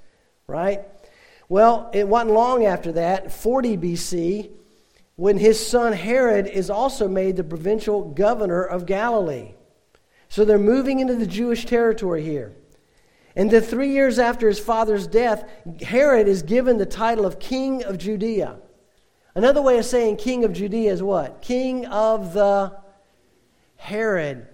right? 0.46 0.82
Well, 1.48 1.90
it 1.94 2.06
wasn't 2.06 2.34
long 2.34 2.66
after 2.66 2.92
that, 2.92 3.32
40 3.32 3.78
BC, 3.78 4.50
when 5.16 5.38
his 5.38 5.66
son 5.66 5.94
Herod 5.94 6.46
is 6.46 6.68
also 6.68 7.08
made 7.08 7.36
the 7.36 7.44
provincial 7.44 8.10
governor 8.10 8.62
of 8.62 8.84
Galilee. 8.84 9.54
So 10.28 10.44
they're 10.44 10.58
moving 10.58 11.00
into 11.00 11.14
the 11.14 11.26
Jewish 11.26 11.64
territory 11.64 12.22
here. 12.22 12.54
And 13.34 13.50
then 13.50 13.62
three 13.62 13.92
years 13.92 14.18
after 14.18 14.46
his 14.46 14.58
father's 14.58 15.06
death, 15.06 15.48
Herod 15.80 16.28
is 16.28 16.42
given 16.42 16.76
the 16.76 16.84
title 16.84 17.24
of 17.24 17.40
king 17.40 17.82
of 17.82 17.96
Judea. 17.96 18.58
Another 19.38 19.62
way 19.62 19.78
of 19.78 19.84
saying 19.84 20.16
king 20.16 20.42
of 20.42 20.52
Judea 20.52 20.92
is 20.92 21.00
what? 21.00 21.42
King 21.42 21.86
of 21.86 22.32
the 22.32 22.76
Herod, 23.76 24.48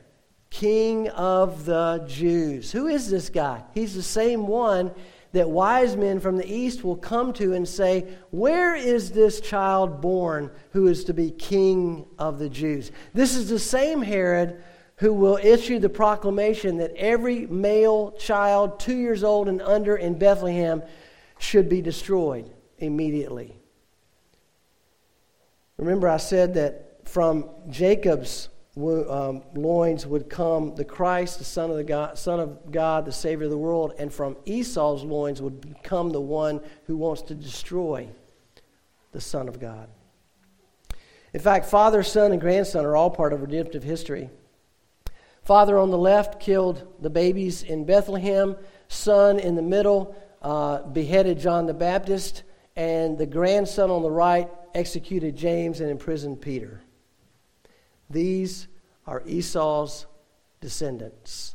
king 0.51 1.09
of 1.09 1.65
the 1.65 2.05
Jews. 2.07 2.71
Who 2.71 2.89
is 2.89 3.09
this 3.09 3.31
guy? 3.31 3.65
He's 3.73 3.95
the 3.95 4.03
same 4.03 4.47
one 4.47 4.91
that 5.33 5.49
wise 5.49 5.97
men 5.97 6.21
from 6.21 6.37
the 6.37 6.47
east 6.47 6.85
will 6.85 6.99
come 6.99 7.33
to 7.33 7.55
and 7.55 7.67
say, 7.67 8.07
Where 8.31 8.77
is 8.77 9.13
this 9.13 9.41
child 9.41 10.03
born 10.03 10.51
who 10.73 10.87
is 10.89 11.05
to 11.05 11.15
be 11.15 11.31
king 11.31 12.05
of 12.19 12.39
the 12.39 12.51
Jews? 12.51 12.93
This 13.15 13.37
is 13.37 13.49
the 13.49 13.59
same 13.59 14.03
Herod 14.03 14.63
who 14.97 15.15
will 15.15 15.39
issue 15.39 15.79
the 15.79 15.89
proclamation 15.89 16.77
that 16.77 16.95
every 16.95 17.47
male 17.47 18.13
child 18.19 18.79
two 18.81 18.97
years 18.99 19.25
old 19.25 19.49
and 19.49 19.63
under 19.63 19.97
in 19.97 20.19
Bethlehem 20.19 20.83
should 21.39 21.71
be 21.71 21.81
destroyed 21.81 22.51
immediately. 22.77 23.64
Remember, 25.85 26.09
I 26.09 26.17
said 26.17 26.55
that 26.55 27.07
from 27.07 27.51
Jacob's 27.69 28.49
um, 28.75 29.43
loins 29.55 30.07
would 30.07 30.31
come 30.31 30.75
the 30.75 30.85
Christ, 30.85 31.39
the 31.39 31.45
Son 31.45 31.71
of, 31.71 31.77
the 31.77 31.85
God, 31.85 32.17
Son 32.17 32.41
of 32.41 32.73
God, 32.73 33.05
the 33.05 33.13
Savior 33.13 33.45
of 33.45 33.51
the 33.51 33.59
world, 33.59 33.93
and 33.99 34.11
from 34.11 34.39
Esau's 34.47 35.05
loins 35.05 35.43
would 35.43 35.77
come 35.83 36.09
the 36.09 36.23
one 36.23 36.63
who 36.87 36.97
wants 36.97 37.21
to 37.23 37.35
destroy 37.35 38.09
the 39.13 39.21
Son 39.21 39.47
of 39.47 39.61
God. 39.61 39.91
In 41.35 41.41
fact, 41.41 41.67
father, 41.67 42.03
son, 42.03 42.33
and 42.33 42.41
grandson 42.41 42.87
are 42.87 42.97
all 42.97 43.11
part 43.11 43.35
of 43.35 43.43
redemptive 43.43 43.83
history. 43.83 44.31
Father 45.43 45.77
on 45.77 45.91
the 45.91 45.99
left 45.99 46.41
killed 46.41 46.95
the 47.01 47.11
babies 47.11 47.63
in 47.63 47.85
Bethlehem, 47.85 48.57
son 48.89 49.39
in 49.39 49.55
the 49.55 49.63
middle 49.63 50.17
uh, 50.41 50.79
beheaded 50.83 51.39
John 51.39 51.67
the 51.67 51.75
Baptist, 51.75 52.43
and 52.75 53.19
the 53.19 53.27
grandson 53.27 53.91
on 53.91 54.01
the 54.01 54.11
right 54.11 54.49
executed 54.75 55.37
James 55.37 55.81
and 55.81 55.91
imprisoned 55.91 56.41
Peter. 56.41 56.83
These 58.11 58.69
are 59.07 59.23
Esau's 59.27 60.07
descendants. 60.61 61.55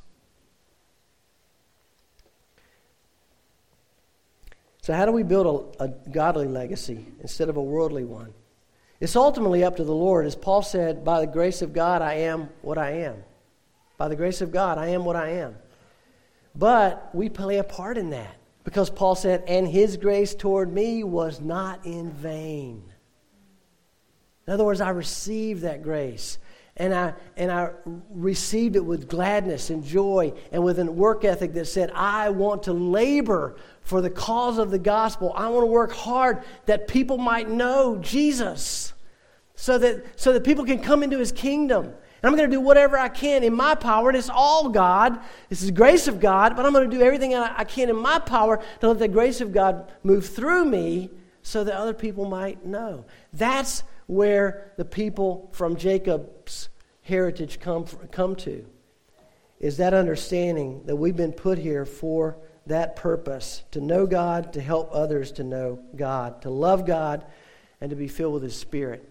So, 4.82 4.94
how 4.94 5.06
do 5.06 5.12
we 5.12 5.24
build 5.24 5.76
a, 5.80 5.84
a, 5.84 5.88
godly 5.88 6.48
legacy 6.48 7.06
instead 7.22 7.50
of 7.50 7.58
a 7.58 7.62
worldly 7.62 8.06
one? 8.06 8.34
It's 9.00 9.16
ultimately 9.16 9.64
up 9.64 9.76
to 9.78 9.84
the 9.84 9.94
Lord. 9.94 10.26
As 10.26 10.36
Paul 10.36 10.62
said, 10.62 11.06
by 11.06 11.20
the 11.20 11.28
grace 11.28 11.62
of 11.62 11.74
God, 11.74 12.02
I 12.02 12.16
am 12.16 12.50
what 12.62 12.78
I 12.78 12.92
am. 12.92 13.24
By 13.98 14.08
the 14.08 14.16
grace 14.16 14.42
of 14.42 14.52
God, 14.52 14.78
I 14.78 14.88
am 14.88 15.06
what 15.06 15.16
I 15.16 15.30
am. 15.30 15.56
But 16.56 17.10
we 17.14 17.30
play 17.30 17.58
a 17.58 17.64
part 17.64 17.98
in 17.98 18.10
that 18.12 18.36
because 18.64 18.90
Paul 18.90 19.16
said, 19.16 19.44
and 19.48 19.68
his 19.68 19.98
grace 19.98 20.34
toward 20.34 20.74
me 20.74 21.04
was 21.04 21.40
not 21.40 21.86
in 21.86 22.12
vain. 22.12 22.84
In 24.50 24.54
other 24.54 24.66
words, 24.66 24.82
I 24.82 24.90
received 24.90 25.62
that 25.62 25.84
grace. 25.84 26.40
And 26.76 26.92
I, 26.92 27.14
and 27.38 27.52
I 27.52 27.70
received 28.10 28.76
it 28.76 28.84
with 28.84 29.08
gladness 29.08 29.70
and 29.70 29.84
joy 29.84 30.34
and 30.52 30.64
with 30.64 30.80
a 30.80 30.86
work 30.86 31.24
ethic 31.24 31.54
that 31.54 31.66
said, 31.66 31.92
I 31.94 32.32
want 32.32 32.64
to 32.64 32.74
labor 32.74 33.58
for 33.82 34.02
the 34.02 34.10
cause 34.10 34.58
of 34.58 34.72
the 34.72 34.80
gospel. 34.80 35.34
I 35.36 35.50
want 35.50 35.62
to 35.62 35.68
work 35.68 35.92
hard 35.92 36.42
that 36.66 36.88
people 36.88 37.20
might 37.20 37.48
know 37.48 37.98
Jesus 37.98 38.94
so 39.54 39.78
that, 39.78 40.20
so 40.20 40.34
that 40.34 40.44
people 40.44 40.66
can 40.66 40.80
come 40.80 41.04
into 41.04 41.20
his 41.20 41.32
kingdom. 41.32 41.86
And 41.86 41.94
I'm 42.24 42.36
going 42.36 42.50
to 42.50 42.56
do 42.56 42.60
whatever 42.60 42.98
I 42.98 43.10
can 43.10 43.44
in 43.44 43.54
my 43.54 43.76
power. 43.76 44.10
And 44.10 44.18
it's 44.18 44.32
all 44.32 44.70
God. 44.70 45.20
This 45.50 45.62
is 45.62 45.70
grace 45.70 46.08
of 46.08 46.20
God, 46.20 46.56
but 46.56 46.66
I'm 46.66 46.74
going 46.74 46.90
to 46.90 46.98
do 46.98 47.04
everything 47.04 47.36
I 47.36 47.66
can 47.66 47.88
in 47.88 47.98
my 47.98 48.18
power 48.18 48.64
to 48.80 48.88
let 48.88 48.98
the 48.98 49.08
grace 49.08 49.42
of 49.42 49.54
God 49.54 49.92
move 50.02 50.26
through 50.26 50.66
me 50.66 51.12
so 51.44 51.64
that 51.64 51.76
other 51.76 51.94
people 51.94 52.26
might 52.26 52.66
know. 52.66 53.06
That's 53.32 53.84
where 54.10 54.72
the 54.76 54.84
people 54.86 55.48
from 55.54 55.76
Jacob's 55.76 56.70
heritage 57.04 57.60
come, 57.60 57.86
come 58.12 58.36
to 58.36 58.66
is 59.60 59.78
that 59.78 59.94
understanding 59.94 60.82
that 60.86 60.96
we've 60.96 61.16
been 61.16 61.32
put 61.32 61.60
here 61.60 61.86
for 61.86 62.36
that 62.66 62.96
purpose 62.96 63.62
to 63.70 63.80
know 63.80 64.08
God, 64.08 64.54
to 64.54 64.62
help 64.62 64.90
others 64.92 65.32
to 65.34 65.44
know 65.44 65.80
God, 65.96 66.42
to 66.42 66.50
love 66.50 66.88
God, 66.88 67.24
and 67.82 67.92
to 67.92 67.96
be 67.96 68.08
filled 68.08 68.34
with 68.34 68.44
His 68.44 68.56
Spirit. 68.56 69.08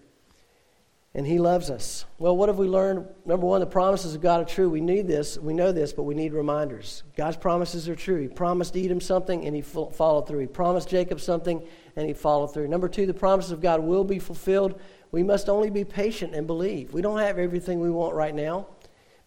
And 1.15 1.25
He 1.25 1.39
loves 1.39 1.71
us. 1.71 2.05
Well, 2.19 2.37
what 2.37 2.49
have 2.49 2.59
we 2.59 2.67
learned? 2.67 3.07
Number 3.25 3.45
one, 3.45 3.61
the 3.61 3.65
promises 3.65 4.13
of 4.13 4.21
God 4.21 4.41
are 4.41 4.45
true. 4.45 4.69
We 4.69 4.79
need 4.79 5.07
this, 5.07 5.39
we 5.39 5.53
know 5.53 5.71
this, 5.71 5.91
but 5.91 6.03
we 6.03 6.13
need 6.13 6.33
reminders. 6.33 7.03
God's 7.17 7.35
promises 7.35 7.89
are 7.89 7.95
true. 7.95 8.21
He 8.21 8.27
promised 8.27 8.77
Edom 8.77 9.01
something, 9.01 9.45
and 9.45 9.55
He 9.55 9.63
followed 9.63 10.27
through. 10.27 10.39
He 10.39 10.45
promised 10.45 10.87
Jacob 10.87 11.19
something, 11.19 11.63
and 11.99 12.07
he 12.07 12.13
followed 12.13 12.53
through. 12.53 12.67
Number 12.67 12.87
two, 12.87 13.05
the 13.05 13.13
promises 13.13 13.51
of 13.51 13.61
God 13.61 13.81
will 13.81 14.05
be 14.05 14.19
fulfilled. 14.19 14.79
We 15.11 15.21
must 15.21 15.49
only 15.49 15.69
be 15.69 15.83
patient 15.83 16.33
and 16.33 16.47
believe. 16.47 16.93
We 16.93 17.01
don't 17.01 17.19
have 17.19 17.37
everything 17.37 17.79
we 17.79 17.91
want 17.91 18.15
right 18.15 18.33
now, 18.33 18.67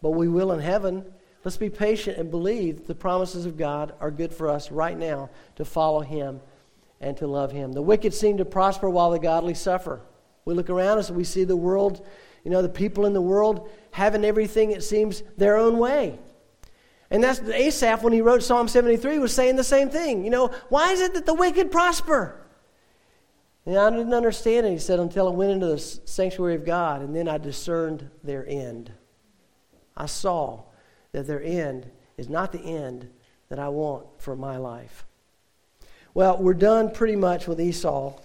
but 0.00 0.12
we 0.12 0.26
will 0.26 0.52
in 0.52 0.60
heaven. 0.60 1.04
Let's 1.44 1.58
be 1.58 1.68
patient 1.68 2.16
and 2.16 2.30
believe 2.30 2.86
the 2.86 2.94
promises 2.94 3.44
of 3.44 3.58
God 3.58 3.92
are 4.00 4.10
good 4.10 4.32
for 4.32 4.48
us 4.48 4.70
right 4.70 4.96
now 4.96 5.28
to 5.56 5.64
follow 5.64 6.00
Him 6.00 6.40
and 7.00 7.16
to 7.18 7.26
love 7.26 7.52
Him. 7.52 7.72
The 7.72 7.82
wicked 7.82 8.14
seem 8.14 8.38
to 8.38 8.44
prosper 8.44 8.88
while 8.88 9.10
the 9.10 9.18
godly 9.18 9.54
suffer. 9.54 10.00
We 10.44 10.54
look 10.54 10.70
around 10.70 10.98
us 10.98 11.08
and 11.08 11.16
we 11.16 11.24
see 11.24 11.44
the 11.44 11.56
world, 11.56 12.04
you 12.44 12.50
know, 12.50 12.62
the 12.62 12.68
people 12.68 13.06
in 13.06 13.12
the 13.12 13.20
world 13.20 13.70
having 13.92 14.24
everything, 14.24 14.70
it 14.70 14.82
seems, 14.82 15.22
their 15.36 15.56
own 15.56 15.78
way. 15.78 16.18
And 17.10 17.22
that's 17.22 17.40
Asaph, 17.40 18.02
when 18.02 18.14
he 18.14 18.22
wrote 18.22 18.42
Psalm 18.42 18.68
73, 18.68 19.18
was 19.18 19.34
saying 19.34 19.56
the 19.56 19.64
same 19.64 19.90
thing. 19.90 20.24
You 20.24 20.30
know, 20.30 20.48
why 20.70 20.92
is 20.92 21.00
it 21.00 21.12
that 21.14 21.26
the 21.26 21.34
wicked 21.34 21.70
prosper? 21.70 22.38
And 23.66 23.76
I 23.76 23.90
didn't 23.90 24.14
understand 24.14 24.66
it, 24.66 24.70
he 24.70 24.78
said, 24.78 24.98
until 24.98 25.28
I 25.28 25.30
went 25.30 25.52
into 25.52 25.66
the 25.66 25.78
sanctuary 25.78 26.54
of 26.54 26.64
God, 26.64 27.02
and 27.02 27.14
then 27.14 27.28
I 27.28 27.38
discerned 27.38 28.10
their 28.24 28.46
end. 28.48 28.92
I 29.96 30.06
saw 30.06 30.62
that 31.12 31.26
their 31.26 31.42
end 31.42 31.90
is 32.16 32.28
not 32.28 32.50
the 32.50 32.62
end 32.62 33.10
that 33.50 33.58
I 33.58 33.68
want 33.68 34.06
for 34.18 34.34
my 34.34 34.56
life. 34.56 35.04
Well, 36.14 36.38
we're 36.38 36.54
done 36.54 36.90
pretty 36.90 37.16
much 37.16 37.46
with 37.46 37.60
Esau, 37.60 38.18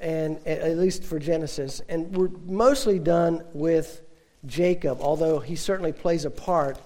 and 0.00 0.46
at 0.46 0.78
least 0.78 1.04
for 1.04 1.18
Genesis, 1.18 1.82
and 1.88 2.16
we're 2.16 2.30
mostly 2.46 2.98
done 2.98 3.44
with 3.52 4.02
Jacob, 4.46 4.98
although 5.00 5.38
he 5.38 5.56
certainly 5.56 5.92
plays 5.92 6.24
a 6.24 6.30
part. 6.30 6.78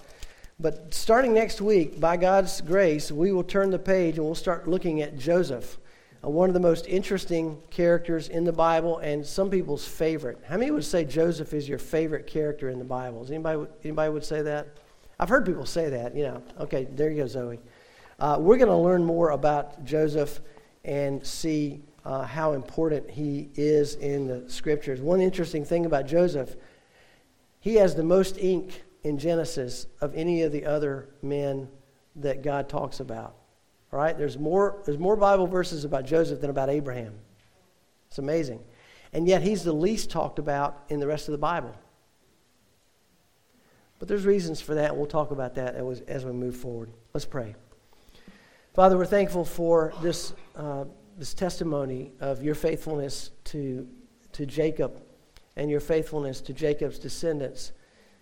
But 0.59 0.93
starting 0.93 1.33
next 1.33 1.61
week, 1.61 1.99
by 1.99 2.17
God's 2.17 2.61
grace, 2.61 3.11
we 3.11 3.31
will 3.31 3.43
turn 3.43 3.71
the 3.71 3.79
page 3.79 4.17
and 4.17 4.25
we'll 4.25 4.35
start 4.35 4.67
looking 4.67 5.01
at 5.01 5.17
Joseph 5.17 5.77
uh, 6.25 6.29
one 6.29 6.49
of 6.49 6.53
the 6.53 6.59
most 6.59 6.87
interesting 6.87 7.61
characters 7.69 8.29
in 8.29 8.43
the 8.43 8.51
Bible 8.51 8.99
and 8.99 9.25
some 9.25 9.49
people's 9.49 9.87
favorite. 9.87 10.39
How 10.47 10.57
many 10.57 10.71
would 10.71 10.85
say 10.85 11.05
Joseph 11.05 11.53
is 11.53 11.67
your 11.67 11.77
favorite 11.77 12.27
character 12.27 12.69
in 12.69 12.79
the 12.79 12.85
Bible? 12.85 13.25
Anybody, 13.27 13.69
anybody 13.83 14.11
would 14.11 14.23
say 14.23 14.41
that? 14.41 14.67
I've 15.19 15.29
heard 15.29 15.45
people 15.45 15.65
say 15.65 15.89
that, 15.89 16.15
you 16.15 16.23
know. 16.23 16.43
Okay, 16.61 16.87
there 16.91 17.09
you 17.09 17.17
go, 17.17 17.27
Zoe. 17.27 17.59
Uh, 18.19 18.37
we're 18.39 18.57
going 18.57 18.69
to 18.69 18.75
learn 18.75 19.03
more 19.03 19.31
about 19.31 19.83
Joseph 19.85 20.39
and 20.83 21.25
see 21.25 21.81
uh, 22.05 22.23
how 22.23 22.53
important 22.53 23.09
he 23.09 23.49
is 23.55 23.95
in 23.95 24.27
the 24.27 24.49
scriptures. 24.49 25.01
One 25.01 25.21
interesting 25.21 25.65
thing 25.65 25.85
about 25.85 26.05
Joseph, 26.05 26.55
he 27.59 27.75
has 27.75 27.95
the 27.95 28.03
most 28.03 28.37
ink 28.37 28.83
in 29.03 29.17
Genesis 29.17 29.87
of 30.01 30.13
any 30.15 30.43
of 30.43 30.51
the 30.51 30.65
other 30.65 31.09
men 31.21 31.67
that 32.17 32.43
God 32.43 32.69
talks 32.69 32.99
about. 32.99 33.35
All 33.91 33.99
right? 33.99 34.17
There's 34.17 34.37
more, 34.37 34.81
there's 34.85 34.99
more 34.99 35.15
Bible 35.15 35.47
verses 35.47 35.83
about 35.83 36.05
Joseph 36.05 36.41
than 36.41 36.49
about 36.49 36.69
Abraham. 36.69 37.13
It's 38.07 38.19
amazing. 38.19 38.61
And 39.13 39.27
yet 39.27 39.41
he's 39.41 39.63
the 39.63 39.73
least 39.73 40.09
talked 40.09 40.39
about 40.39 40.83
in 40.89 40.99
the 40.99 41.07
rest 41.07 41.27
of 41.27 41.31
the 41.31 41.37
Bible. 41.37 41.75
But 43.97 44.07
there's 44.07 44.25
reasons 44.25 44.59
for 44.59 44.75
that, 44.75 44.89
and 44.91 44.97
we'll 44.97 45.07
talk 45.07 45.31
about 45.31 45.55
that 45.55 45.75
as, 45.75 46.01
as 46.01 46.25
we 46.25 46.31
move 46.33 46.55
forward. 46.55 46.89
Let's 47.13 47.25
pray. 47.25 47.55
Father, 48.73 48.97
we're 48.97 49.05
thankful 49.05 49.45
for 49.45 49.93
this, 50.01 50.33
uh, 50.55 50.83
this 51.17 51.33
testimony 51.33 52.11
of 52.19 52.43
your 52.43 52.55
faithfulness 52.55 53.31
to, 53.45 53.87
to 54.33 54.45
Jacob 54.45 55.01
and 55.55 55.69
your 55.69 55.79
faithfulness 55.79 56.41
to 56.41 56.53
Jacob's 56.53 56.99
descendants, 56.99 57.71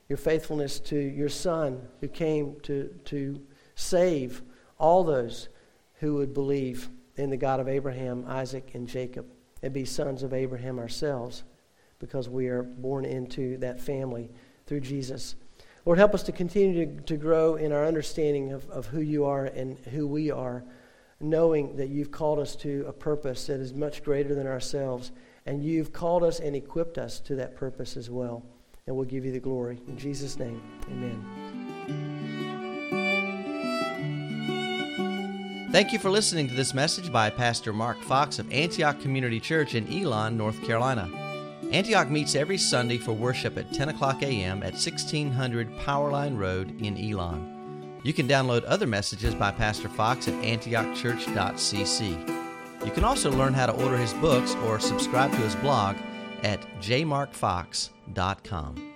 your 0.10 0.18
faithfulness 0.18 0.80
to 0.80 0.98
your 0.98 1.30
son 1.30 1.82
who 2.02 2.08
came 2.08 2.60
to, 2.62 2.94
to 3.06 3.42
save 3.76 4.44
all 4.78 5.04
those 5.04 5.50
who 5.96 6.16
would 6.16 6.34
believe 6.34 6.90
in 7.16 7.30
the 7.30 7.38
God 7.38 7.60
of 7.60 7.68
Abraham, 7.68 8.26
Isaac, 8.28 8.72
and 8.74 8.88
Jacob 8.88 9.26
and 9.62 9.74
be 9.74 9.86
sons 9.86 10.24
of 10.24 10.34
Abraham 10.34 10.78
ourselves 10.78 11.44
because 12.00 12.28
we 12.28 12.48
are 12.48 12.64
born 12.64 13.06
into 13.06 13.58
that 13.58 13.80
family 13.80 14.30
through 14.68 14.82
Jesus. 14.82 15.36
Lord, 15.86 15.98
help 15.98 16.14
us 16.14 16.24
to 16.24 16.32
continue 16.32 16.86
to, 16.86 17.02
to 17.04 17.18
grow 17.18 17.56
in 17.56 17.72
our 17.72 17.86
understanding 17.86 18.52
of, 18.52 18.70
of 18.70 18.88
who 18.88 19.02
you 19.02 19.26
are 19.26 19.46
and 19.46 19.78
who 19.80 20.08
we 20.08 20.32
are, 20.32 20.64
knowing 21.24 21.76
that 21.78 21.90
you've 21.90 22.12
called 22.12 22.38
us 22.40 22.56
to 22.58 22.86
a 22.88 22.94
purpose 22.94 23.48
that 23.48 23.60
is 23.60 23.74
much 23.74 24.04
greater 24.04 24.36
than 24.36 24.46
ourselves. 24.46 25.12
And 25.46 25.64
you've 25.64 25.92
called 25.92 26.24
us 26.24 26.40
and 26.40 26.56
equipped 26.56 26.98
us 26.98 27.20
to 27.22 27.36
that 27.36 27.56
purpose 27.56 27.98
as 27.98 28.10
well. 28.10 28.46
And 28.86 28.96
we'll 28.96 29.06
give 29.06 29.26
you 29.26 29.32
the 29.32 29.40
glory. 29.40 29.80
In 29.88 29.98
Jesus' 29.98 30.38
name, 30.38 30.62
amen. 30.90 31.54
Thank 35.72 35.92
you 35.92 35.98
for 35.98 36.12
listening 36.12 36.48
to 36.50 36.54
this 36.54 36.74
message 36.74 37.12
by 37.12 37.32
Pastor 37.32 37.74
Mark 37.74 38.00
Fox 38.02 38.38
of 38.38 38.52
Antioch 38.54 39.02
Community 39.02 39.40
Church 39.40 39.74
in 39.74 39.92
Elon, 39.92 40.38
North 40.38 40.62
Carolina. 40.64 41.10
Antioch 41.72 42.12
meets 42.12 42.36
every 42.36 42.60
Sunday 42.60 43.00
for 43.00 43.14
worship 43.14 43.58
at 43.58 43.74
10 43.74 43.90
o'clock 43.90 44.22
a.m. 44.22 44.62
at 44.62 44.74
1600 44.74 45.76
Powerline 45.78 46.38
Road 46.38 46.80
in 46.80 46.96
Elon. 46.98 47.63
You 48.04 48.14
can 48.14 48.28
download 48.28 48.64
other 48.68 48.86
messages 48.86 49.34
by 49.34 49.50
Pastor 49.52 49.90
Fox 49.90 50.28
at 50.28 50.36
antiochchurch.cc. 50.44 52.86
You 52.86 52.92
can 52.92 53.06
also 53.06 53.32
learn 53.32 53.54
how 53.54 53.66
to 53.66 53.72
order 53.72 53.98
his 53.98 54.14
books 54.16 54.56
or 54.66 54.78
subscribe 54.80 55.32
to 55.32 55.38
his 55.38 55.56
blog 55.56 55.96
at 56.44 56.62
jmarkfox.com. 56.82 58.93